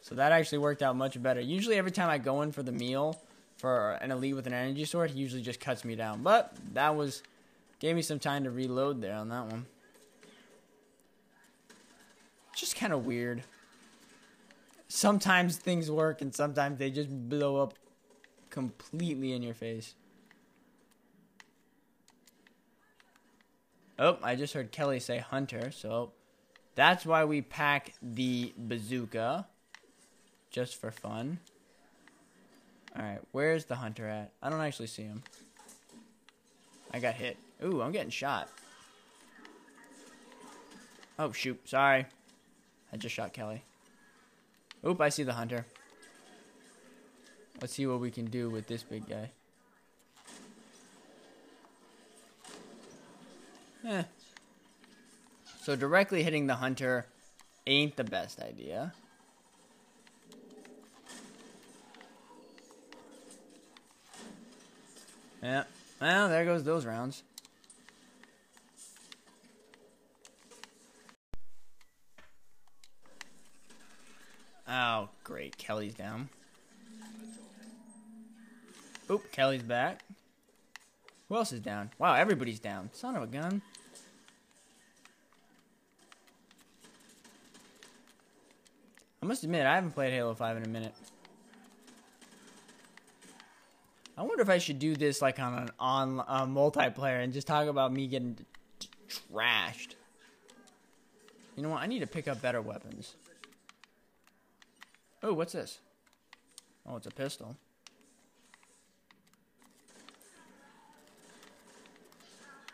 So 0.05 0.13
that 0.13 0.31
actually 0.31 0.59
worked 0.59 0.83
out 0.83 0.95
much 0.95 1.19
better. 1.19 1.41
Usually 1.41 1.77
every 1.77 1.89
time 1.89 2.11
I 2.11 2.19
go 2.19 2.43
in 2.43 2.51
for 2.51 2.61
the 2.61 2.71
meal 2.71 3.19
for 3.57 3.93
an 3.93 4.11
elite 4.11 4.35
with 4.35 4.45
an 4.45 4.53
energy 4.53 4.85
sword, 4.85 5.09
he 5.09 5.19
usually 5.19 5.41
just 5.41 5.59
cuts 5.59 5.83
me 5.83 5.95
down. 5.95 6.21
But 6.21 6.55
that 6.73 6.95
was 6.95 7.23
gave 7.79 7.95
me 7.95 8.03
some 8.03 8.19
time 8.19 8.43
to 8.43 8.51
reload 8.51 9.01
there 9.01 9.15
on 9.15 9.29
that 9.29 9.47
one. 9.47 9.65
Just 12.55 12.75
kind 12.75 12.93
of 12.93 13.07
weird. 13.07 13.41
Sometimes 14.87 15.57
things 15.57 15.89
work 15.89 16.21
and 16.21 16.35
sometimes 16.35 16.77
they 16.77 16.91
just 16.91 17.09
blow 17.09 17.57
up 17.57 17.73
completely 18.51 19.33
in 19.33 19.41
your 19.41 19.55
face. 19.55 19.95
Oh, 23.97 24.19
I 24.21 24.35
just 24.35 24.53
heard 24.53 24.71
Kelly 24.71 24.99
say 24.99 25.17
hunter, 25.17 25.71
so 25.71 26.11
that's 26.75 27.07
why 27.07 27.25
we 27.25 27.41
pack 27.41 27.93
the 28.03 28.53
bazooka. 28.55 29.47
Just 30.55 30.79
for 30.79 30.89
fun. 30.89 31.39
Alright, 32.97 33.19
where's 33.33 33.65
the 33.65 33.75
hunter 33.75 34.07
at? 34.07 34.31
I 34.41 34.49
don't 34.49 34.61
actually 34.61 34.87
see 34.87 35.03
him. 35.03 35.21
I 36.93 36.99
got 36.99 37.15
hit. 37.15 37.35
Ooh, 37.61 37.81
I'm 37.81 37.91
getting 37.91 38.09
shot. 38.09 38.47
Oh, 41.19 41.33
shoot. 41.33 41.59
Sorry. 41.67 42.05
I 42.93 42.95
just 42.95 43.13
shot 43.13 43.33
Kelly. 43.33 43.63
Oop, 44.87 45.01
I 45.01 45.09
see 45.09 45.23
the 45.23 45.33
hunter. 45.33 45.65
Let's 47.59 47.73
see 47.73 47.85
what 47.85 47.99
we 47.99 48.09
can 48.09 48.27
do 48.27 48.49
with 48.49 48.65
this 48.67 48.81
big 48.81 49.09
guy. 49.09 49.31
Eh. 53.85 54.03
So 55.63 55.75
directly 55.75 56.23
hitting 56.23 56.47
the 56.47 56.55
hunter 56.55 57.07
ain't 57.67 57.97
the 57.97 58.05
best 58.05 58.41
idea. 58.41 58.93
Yeah. 65.45 65.63
Well, 66.01 66.27
there 66.27 66.43
goes 66.43 66.63
those 66.63 66.87
rounds. 66.87 67.21
Oh, 74.67 75.09
great. 75.23 75.55
Kelly's 75.55 75.93
down. 75.93 76.29
Oop, 79.11 79.31
Kelly's 79.31 79.61
back. 79.61 80.03
Who 81.29 81.35
else 81.35 81.53
is 81.53 81.59
down? 81.59 81.91
Wow, 81.99 82.15
everybody's 82.15 82.59
down. 82.59 82.89
Son 82.93 83.15
of 83.15 83.21
a 83.21 83.27
gun. 83.27 83.61
I 89.21 89.27
must 89.27 89.43
admit, 89.43 89.67
I 89.67 89.75
haven't 89.75 89.91
played 89.91 90.11
Halo 90.11 90.33
5 90.33 90.57
in 90.57 90.63
a 90.63 90.69
minute. 90.69 90.95
I 94.17 94.23
wonder 94.23 94.41
if 94.41 94.49
I 94.49 94.59
should 94.59 94.79
do 94.79 94.95
this 94.95 95.21
like 95.21 95.39
on 95.39 95.53
an 95.53 95.69
on 95.79 96.19
uh, 96.21 96.45
multiplayer 96.45 97.23
and 97.23 97.33
just 97.33 97.47
talk 97.47 97.67
about 97.67 97.91
me 97.91 98.07
getting 98.07 98.37
trashed. 99.09 99.95
You 101.55 101.63
know 101.63 101.69
what? 101.69 101.81
I 101.81 101.87
need 101.87 101.99
to 101.99 102.07
pick 102.07 102.27
up 102.27 102.41
better 102.41 102.61
weapons. 102.61 103.15
Oh, 105.21 105.33
what's 105.33 105.53
this? 105.53 105.79
Oh, 106.87 106.97
it's 106.97 107.07
a 107.07 107.11
pistol. 107.11 107.57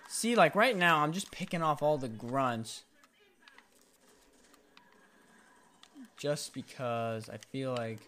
See, 0.09 0.35
like 0.35 0.55
right 0.55 0.75
now, 0.75 0.99
I'm 0.99 1.13
just 1.13 1.31
picking 1.31 1.63
off 1.63 1.81
all 1.81 1.97
the 1.97 2.09
grunts. 2.09 2.83
Just 6.17 6.53
because 6.53 7.29
I 7.29 7.37
feel 7.37 7.73
like 7.73 7.99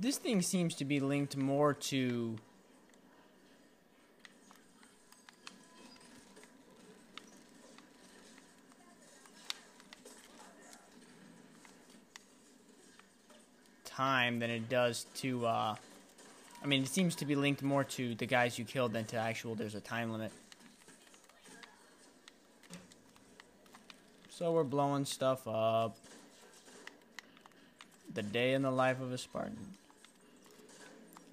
this 0.00 0.18
thing 0.18 0.42
seems 0.42 0.74
to 0.76 0.84
be 0.84 1.00
linked 1.00 1.36
more 1.36 1.74
to 1.74 2.36
time 13.84 14.38
than 14.38 14.50
it 14.50 14.68
does 14.68 15.06
to 15.14 15.44
uh 15.44 15.74
I 16.62 16.66
mean 16.66 16.82
it 16.82 16.88
seems 16.88 17.16
to 17.16 17.26
be 17.26 17.34
linked 17.34 17.62
more 17.62 17.82
to 17.84 18.14
the 18.14 18.26
guys 18.26 18.58
you 18.58 18.64
killed 18.64 18.92
than 18.92 19.04
to 19.06 19.16
actual 19.16 19.54
there's 19.56 19.74
a 19.74 19.80
time 19.80 20.12
limit. 20.12 20.32
So 24.30 24.52
we're 24.52 24.62
blowing 24.62 25.04
stuff 25.04 25.48
up. 25.48 25.96
The 28.14 28.22
day 28.22 28.52
in 28.52 28.62
the 28.62 28.70
life 28.70 29.00
of 29.00 29.12
a 29.12 29.18
Spartan. 29.18 29.56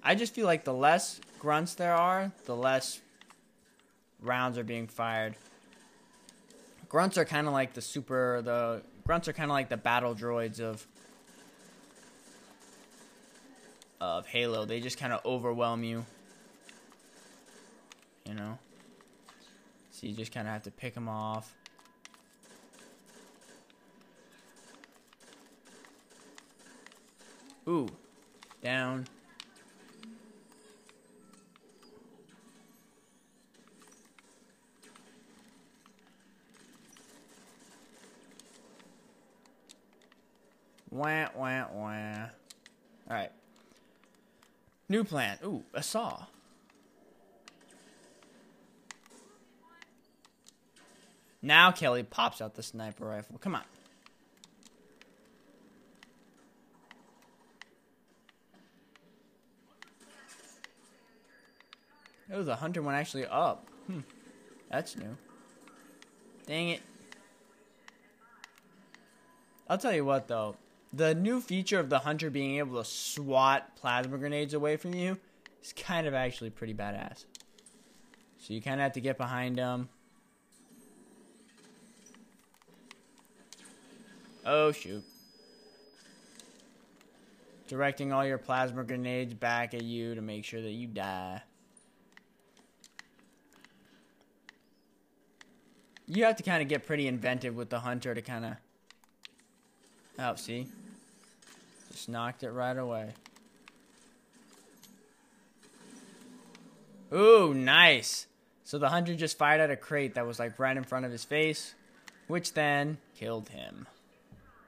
I 0.06 0.14
just 0.14 0.32
feel 0.34 0.46
like 0.46 0.62
the 0.62 0.72
less 0.72 1.20
grunts 1.40 1.74
there 1.74 1.92
are, 1.92 2.30
the 2.44 2.54
less 2.54 3.00
rounds 4.22 4.56
are 4.56 4.62
being 4.62 4.86
fired. 4.86 5.34
Grunts 6.88 7.18
are 7.18 7.24
kind 7.24 7.48
of 7.48 7.52
like 7.52 7.72
the 7.72 7.82
super 7.82 8.40
the 8.40 8.82
grunts 9.04 9.26
are 9.26 9.32
kind 9.32 9.50
of 9.50 9.54
like 9.54 9.68
the 9.68 9.76
battle 9.76 10.14
droids 10.14 10.60
of 10.60 10.86
of 14.00 14.28
Halo. 14.28 14.64
They 14.64 14.78
just 14.78 14.96
kind 14.96 15.12
of 15.12 15.26
overwhelm 15.26 15.82
you. 15.82 16.06
You 18.24 18.34
know. 18.34 18.58
So 19.90 20.06
you 20.06 20.12
just 20.12 20.30
kind 20.30 20.46
of 20.46 20.52
have 20.52 20.62
to 20.62 20.70
pick 20.70 20.94
them 20.94 21.08
off. 21.08 21.52
Ooh. 27.66 27.88
Down. 28.62 29.08
Wah, 40.96 41.28
wah, 41.36 41.66
wah. 41.74 42.28
Alright. 43.06 43.30
New 44.88 45.04
plan. 45.04 45.36
Ooh, 45.44 45.62
a 45.74 45.82
saw. 45.82 46.24
Now 51.42 51.70
Kelly 51.70 52.02
pops 52.02 52.40
out 52.40 52.54
the 52.54 52.62
sniper 52.62 53.04
rifle. 53.04 53.36
Come 53.38 53.56
on. 53.56 53.62
Oh, 62.32 62.42
the 62.42 62.56
hunter 62.56 62.80
went 62.80 62.96
actually 62.96 63.26
up. 63.26 63.68
Hmm. 63.86 64.00
That's 64.70 64.96
new. 64.96 65.14
Dang 66.46 66.70
it. 66.70 66.80
I'll 69.68 69.78
tell 69.78 69.92
you 69.92 70.04
what, 70.06 70.26
though. 70.26 70.56
The 70.92 71.14
new 71.14 71.40
feature 71.40 71.78
of 71.78 71.90
the 71.90 72.00
hunter 72.00 72.30
being 72.30 72.56
able 72.56 72.82
to 72.82 72.88
swat 72.88 73.76
plasma 73.76 74.16
grenades 74.18 74.54
away 74.54 74.76
from 74.76 74.94
you 74.94 75.18
is 75.62 75.72
kind 75.72 76.06
of 76.06 76.14
actually 76.14 76.50
pretty 76.50 76.74
badass. 76.74 77.24
So 78.38 78.54
you 78.54 78.62
kind 78.62 78.80
of 78.80 78.84
have 78.84 78.92
to 78.92 79.00
get 79.00 79.18
behind 79.18 79.56
them. 79.56 79.88
Oh, 84.44 84.70
shoot. 84.70 85.02
Directing 87.66 88.12
all 88.12 88.24
your 88.24 88.38
plasma 88.38 88.84
grenades 88.84 89.34
back 89.34 89.74
at 89.74 89.82
you 89.82 90.14
to 90.14 90.22
make 90.22 90.44
sure 90.44 90.62
that 90.62 90.70
you 90.70 90.86
die. 90.86 91.42
You 96.06 96.24
have 96.24 96.36
to 96.36 96.44
kind 96.44 96.62
of 96.62 96.68
get 96.68 96.86
pretty 96.86 97.08
inventive 97.08 97.56
with 97.56 97.70
the 97.70 97.80
hunter 97.80 98.14
to 98.14 98.22
kind 98.22 98.44
of... 98.44 98.52
Oh, 100.18 100.34
see? 100.34 100.66
Just 101.92 102.08
knocked 102.08 102.42
it 102.42 102.50
right 102.50 102.76
away. 102.76 103.10
Ooh, 107.12 107.54
nice. 107.54 108.26
So 108.64 108.78
the 108.78 108.88
hunter 108.88 109.14
just 109.14 109.38
fired 109.38 109.60
at 109.60 109.70
a 109.70 109.76
crate 109.76 110.14
that 110.14 110.26
was 110.26 110.38
like 110.38 110.58
right 110.58 110.76
in 110.76 110.84
front 110.84 111.06
of 111.06 111.12
his 111.12 111.24
face, 111.24 111.74
which 112.26 112.54
then 112.54 112.98
killed 113.16 113.48
him. 113.50 113.86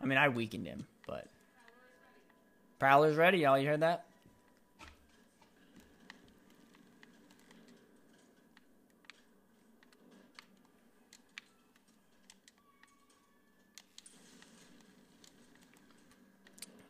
I 0.01 0.07
mean, 0.07 0.19
I 0.19 0.29
weakened 0.29 0.67
him, 0.67 0.87
but... 1.07 1.27
Prowler's 2.79 3.17
ready, 3.17 3.39
y'all. 3.39 3.59
You 3.59 3.67
heard 3.67 3.81
that? 3.81 4.05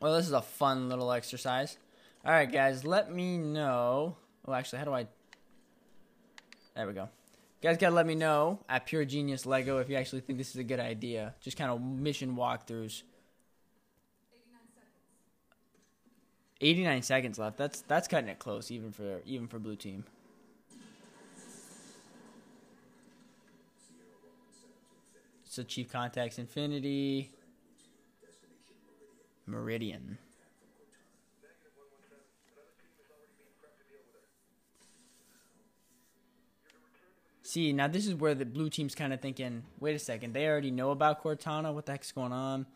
Well, 0.00 0.14
this 0.14 0.26
is 0.26 0.32
a 0.32 0.42
fun 0.42 0.88
little 0.88 1.10
exercise. 1.10 1.76
All 2.24 2.32
right, 2.32 2.50
guys, 2.50 2.84
let 2.84 3.12
me 3.12 3.38
know. 3.38 4.16
Oh, 4.46 4.52
actually, 4.52 4.78
how 4.78 4.84
do 4.84 4.94
I... 4.94 5.06
There 6.76 6.86
we 6.86 6.92
go. 6.92 7.08
You 7.60 7.68
guys 7.68 7.78
gotta 7.78 7.94
let 7.94 8.06
me 8.06 8.14
know 8.14 8.60
at 8.68 8.86
Pure 8.86 9.06
Genius 9.06 9.44
Lego 9.44 9.78
if 9.78 9.88
you 9.88 9.96
actually 9.96 10.20
think 10.20 10.38
this 10.38 10.50
is 10.50 10.56
a 10.56 10.64
good 10.64 10.78
idea. 10.78 11.34
Just 11.40 11.56
kind 11.56 11.72
of 11.72 11.80
mission 11.80 12.36
walkthroughs. 12.36 13.02
89 16.60 17.02
seconds 17.02 17.38
left. 17.38 17.56
That's 17.56 17.80
that's 17.82 18.06
cutting 18.06 18.28
it 18.28 18.38
close, 18.38 18.70
even 18.70 18.92
for 18.92 19.20
even 19.24 19.48
for 19.48 19.58
blue 19.58 19.76
team. 19.76 20.04
So 25.44 25.62
Chief 25.64 25.90
Contacts 25.90 26.38
Infinity. 26.38 27.32
Meridian. 29.48 30.18
See, 37.42 37.72
now 37.72 37.88
this 37.88 38.06
is 38.06 38.14
where 38.14 38.34
the 38.34 38.44
blue 38.44 38.68
team's 38.68 38.94
kind 38.94 39.10
of 39.12 39.22
thinking, 39.22 39.62
wait 39.80 39.96
a 39.96 39.98
second, 39.98 40.34
they 40.34 40.46
already 40.46 40.70
know 40.70 40.90
about 40.90 41.24
Cortana. 41.24 41.72
What 41.72 41.86
the 41.86 41.92
heck's 41.92 42.12
going 42.12 42.32
on? 42.32 42.66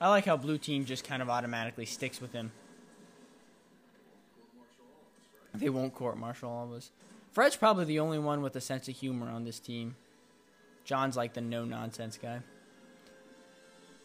I 0.00 0.08
like 0.08 0.24
how 0.24 0.36
blue 0.36 0.58
team 0.58 0.84
just 0.84 1.04
kind 1.04 1.22
of 1.22 1.28
automatically 1.28 1.86
sticks 1.86 2.20
with 2.20 2.32
him. 2.32 2.50
They 5.54 5.68
won't 5.68 5.94
court 5.94 6.16
martial 6.16 6.50
all 6.50 6.64
of 6.64 6.72
us. 6.72 6.90
Fred's 7.32 7.56
probably 7.56 7.84
the 7.84 8.00
only 8.00 8.18
one 8.18 8.42
with 8.42 8.56
a 8.56 8.60
sense 8.60 8.88
of 8.88 8.96
humor 8.96 9.28
on 9.28 9.44
this 9.44 9.58
team. 9.58 9.96
John's 10.84 11.16
like 11.16 11.34
the 11.34 11.40
no 11.40 11.64
nonsense 11.64 12.18
guy. 12.20 12.40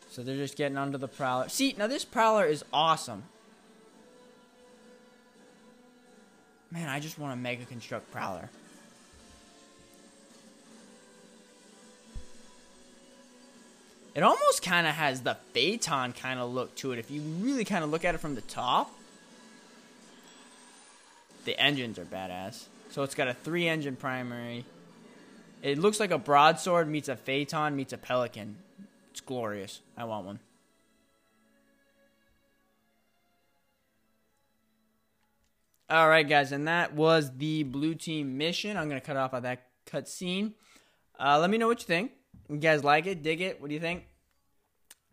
So 0.09 0.23
they're 0.23 0.35
just 0.35 0.57
getting 0.57 0.77
under 0.77 0.97
the 0.97 1.07
Prowler. 1.07 1.49
See, 1.49 1.75
now 1.77 1.87
this 1.87 2.05
Prowler 2.05 2.45
is 2.45 2.63
awesome. 2.71 3.23
Man, 6.71 6.89
I 6.89 6.99
just 6.99 7.17
want 7.17 7.33
a 7.33 7.35
Mega 7.35 7.65
Construx 7.65 8.01
Prowler. 8.11 8.49
It 14.15 14.23
almost 14.23 14.63
kind 14.63 14.87
of 14.87 14.95
has 14.95 15.21
the 15.21 15.35
Phaeton 15.53 16.13
kind 16.13 16.39
of 16.39 16.51
look 16.51 16.73
to 16.77 16.91
it 16.91 16.99
if 16.99 17.11
you 17.11 17.21
really 17.21 17.63
kind 17.63 17.83
of 17.83 17.91
look 17.91 18.03
at 18.03 18.15
it 18.15 18.17
from 18.17 18.35
the 18.35 18.41
top. 18.41 18.91
The 21.47 21.57
engines 21.57 21.97
are 21.97 22.03
badass. 22.03 22.65
So 22.89 23.03
it's 23.03 23.15
got 23.15 23.29
a 23.29 23.33
three 23.33 23.69
engine 23.69 23.95
primary. 23.95 24.65
It 25.63 25.77
looks 25.77 25.97
like 25.97 26.11
a 26.11 26.17
broadsword 26.17 26.89
meets 26.89 27.07
a 27.07 27.15
Phaeton 27.15 27.73
meets 27.73 27.93
a 27.93 27.97
Pelican. 27.97 28.57
It's 29.11 29.21
glorious. 29.21 29.79
I 29.95 30.03
want 30.03 30.25
one. 30.25 30.39
All 35.89 36.09
right, 36.09 36.27
guys, 36.27 36.51
and 36.51 36.67
that 36.67 36.93
was 36.93 37.31
the 37.37 37.63
blue 37.63 37.95
team 37.95 38.37
mission. 38.37 38.75
I'm 38.75 38.89
gonna 38.89 38.99
cut 38.99 39.15
off 39.15 39.31
of 39.31 39.43
that 39.43 39.67
cutscene. 39.85 40.51
Uh, 41.17 41.39
let 41.39 41.49
me 41.49 41.57
know 41.57 41.67
what 41.67 41.79
you 41.79 41.85
think. 41.85 42.11
You 42.49 42.57
guys 42.57 42.83
like 42.83 43.07
it? 43.07 43.23
Dig 43.23 43.39
it? 43.39 43.61
What 43.61 43.69
do 43.69 43.73
you 43.73 43.79
think? 43.79 44.03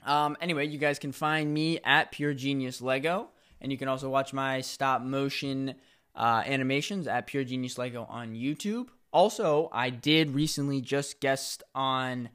Um, 0.05 0.37
anyway, 0.41 0.67
you 0.67 0.79
guys 0.79 0.99
can 0.99 1.13
find 1.13 1.55
me 1.55 1.79
at 1.85 2.11
Pure 2.11 2.35
Genius 2.35 2.83
Lego, 2.83 3.29
and 3.61 3.71
you 3.71 3.79
can 3.79 3.87
also 3.87 4.09
watch 4.11 4.33
my 4.33 4.63
stop 4.63 5.01
motion 5.01 5.77
uh, 6.15 6.43
animations 6.47 7.07
at 7.07 7.27
Pure 7.27 7.45
Genius 7.45 7.79
Lego 7.79 8.07
on 8.09 8.35
YouTube. 8.35 8.89
Also, 9.13 9.69
I 9.73 9.91
did 9.91 10.31
recently 10.31 10.81
just 10.81 11.21
guest 11.21 11.63
on 11.75 12.31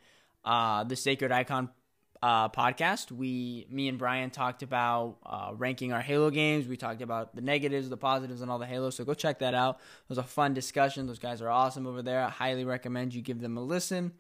uh, 0.46 0.84
the 0.84 0.96
Sacred 0.96 1.32
Icon 1.32 1.70
uh, 2.22 2.50
podcast. 2.50 3.12
We, 3.12 3.68
me 3.70 3.88
and 3.88 3.98
Brian 3.98 4.30
talked 4.30 4.64
about 4.64 5.18
uh, 5.26 5.52
ranking 5.56 5.94
our 5.94 6.02
Halo 6.02 6.30
games. 6.30 6.68
We 6.68 6.78
talked 6.78 7.02
about 7.02 7.36
the 7.36 7.42
negatives, 7.42 7.90
the 7.90 7.98
positives, 7.98 8.42
and 8.42 8.52
all 8.52 8.60
the 8.60 8.66
Halo. 8.66 8.90
So 8.90 9.04
go 9.06 9.14
check 9.14 9.40
that 9.40 9.54
out. 9.54 9.76
It 9.76 10.10
was 10.10 10.18
a 10.18 10.24
fun 10.24 10.54
discussion. 10.54 11.08
Those 11.08 11.20
guys 11.20 11.42
are 11.42 11.50
awesome 11.50 11.88
over 11.88 12.02
there. 12.02 12.24
I 12.24 12.30
highly 12.30 12.66
recommend 12.66 13.14
you 13.14 13.22
give 13.22 13.40
them 13.40 13.58
a 13.58 13.62
listen. 13.62 14.14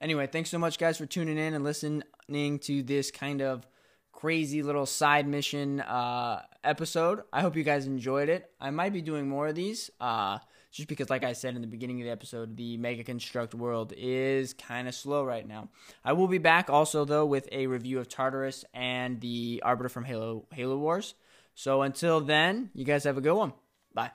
Anyway, 0.00 0.26
thanks 0.26 0.50
so 0.50 0.58
much, 0.58 0.78
guys, 0.78 0.98
for 0.98 1.06
tuning 1.06 1.38
in 1.38 1.54
and 1.54 1.62
listening 1.62 2.58
to 2.60 2.82
this 2.82 3.10
kind 3.10 3.40
of 3.40 3.66
crazy 4.12 4.62
little 4.62 4.86
side 4.86 5.26
mission 5.26 5.80
uh, 5.80 6.42
episode. 6.62 7.22
I 7.32 7.40
hope 7.40 7.56
you 7.56 7.64
guys 7.64 7.86
enjoyed 7.86 8.28
it. 8.28 8.50
I 8.60 8.70
might 8.70 8.92
be 8.92 9.02
doing 9.02 9.28
more 9.28 9.48
of 9.48 9.54
these. 9.54 9.90
Uh, 10.00 10.38
just 10.70 10.88
because, 10.88 11.10
like 11.10 11.22
I 11.22 11.34
said 11.34 11.54
in 11.54 11.60
the 11.60 11.66
beginning 11.66 12.00
of 12.00 12.06
the 12.06 12.10
episode, 12.10 12.56
the 12.56 12.78
Mega 12.78 13.04
Construx 13.04 13.52
world 13.54 13.92
is 13.96 14.54
kind 14.54 14.88
of 14.88 14.94
slow 14.94 15.22
right 15.22 15.46
now. 15.46 15.68
I 16.04 16.14
will 16.14 16.28
be 16.28 16.38
back 16.38 16.70
also, 16.70 17.04
though, 17.04 17.26
with 17.26 17.46
a 17.52 17.66
review 17.66 17.98
of 17.98 18.08
Tartarus 18.08 18.64
and 18.72 19.20
the 19.20 19.62
Arbiter 19.64 19.90
from 19.90 20.04
Halo 20.04 20.46
Halo 20.52 20.78
Wars. 20.78 21.14
So 21.54 21.82
until 21.82 22.20
then, 22.20 22.70
you 22.74 22.86
guys 22.86 23.04
have 23.04 23.18
a 23.18 23.20
good 23.20 23.34
one. 23.34 23.52
Bye. 23.92 24.12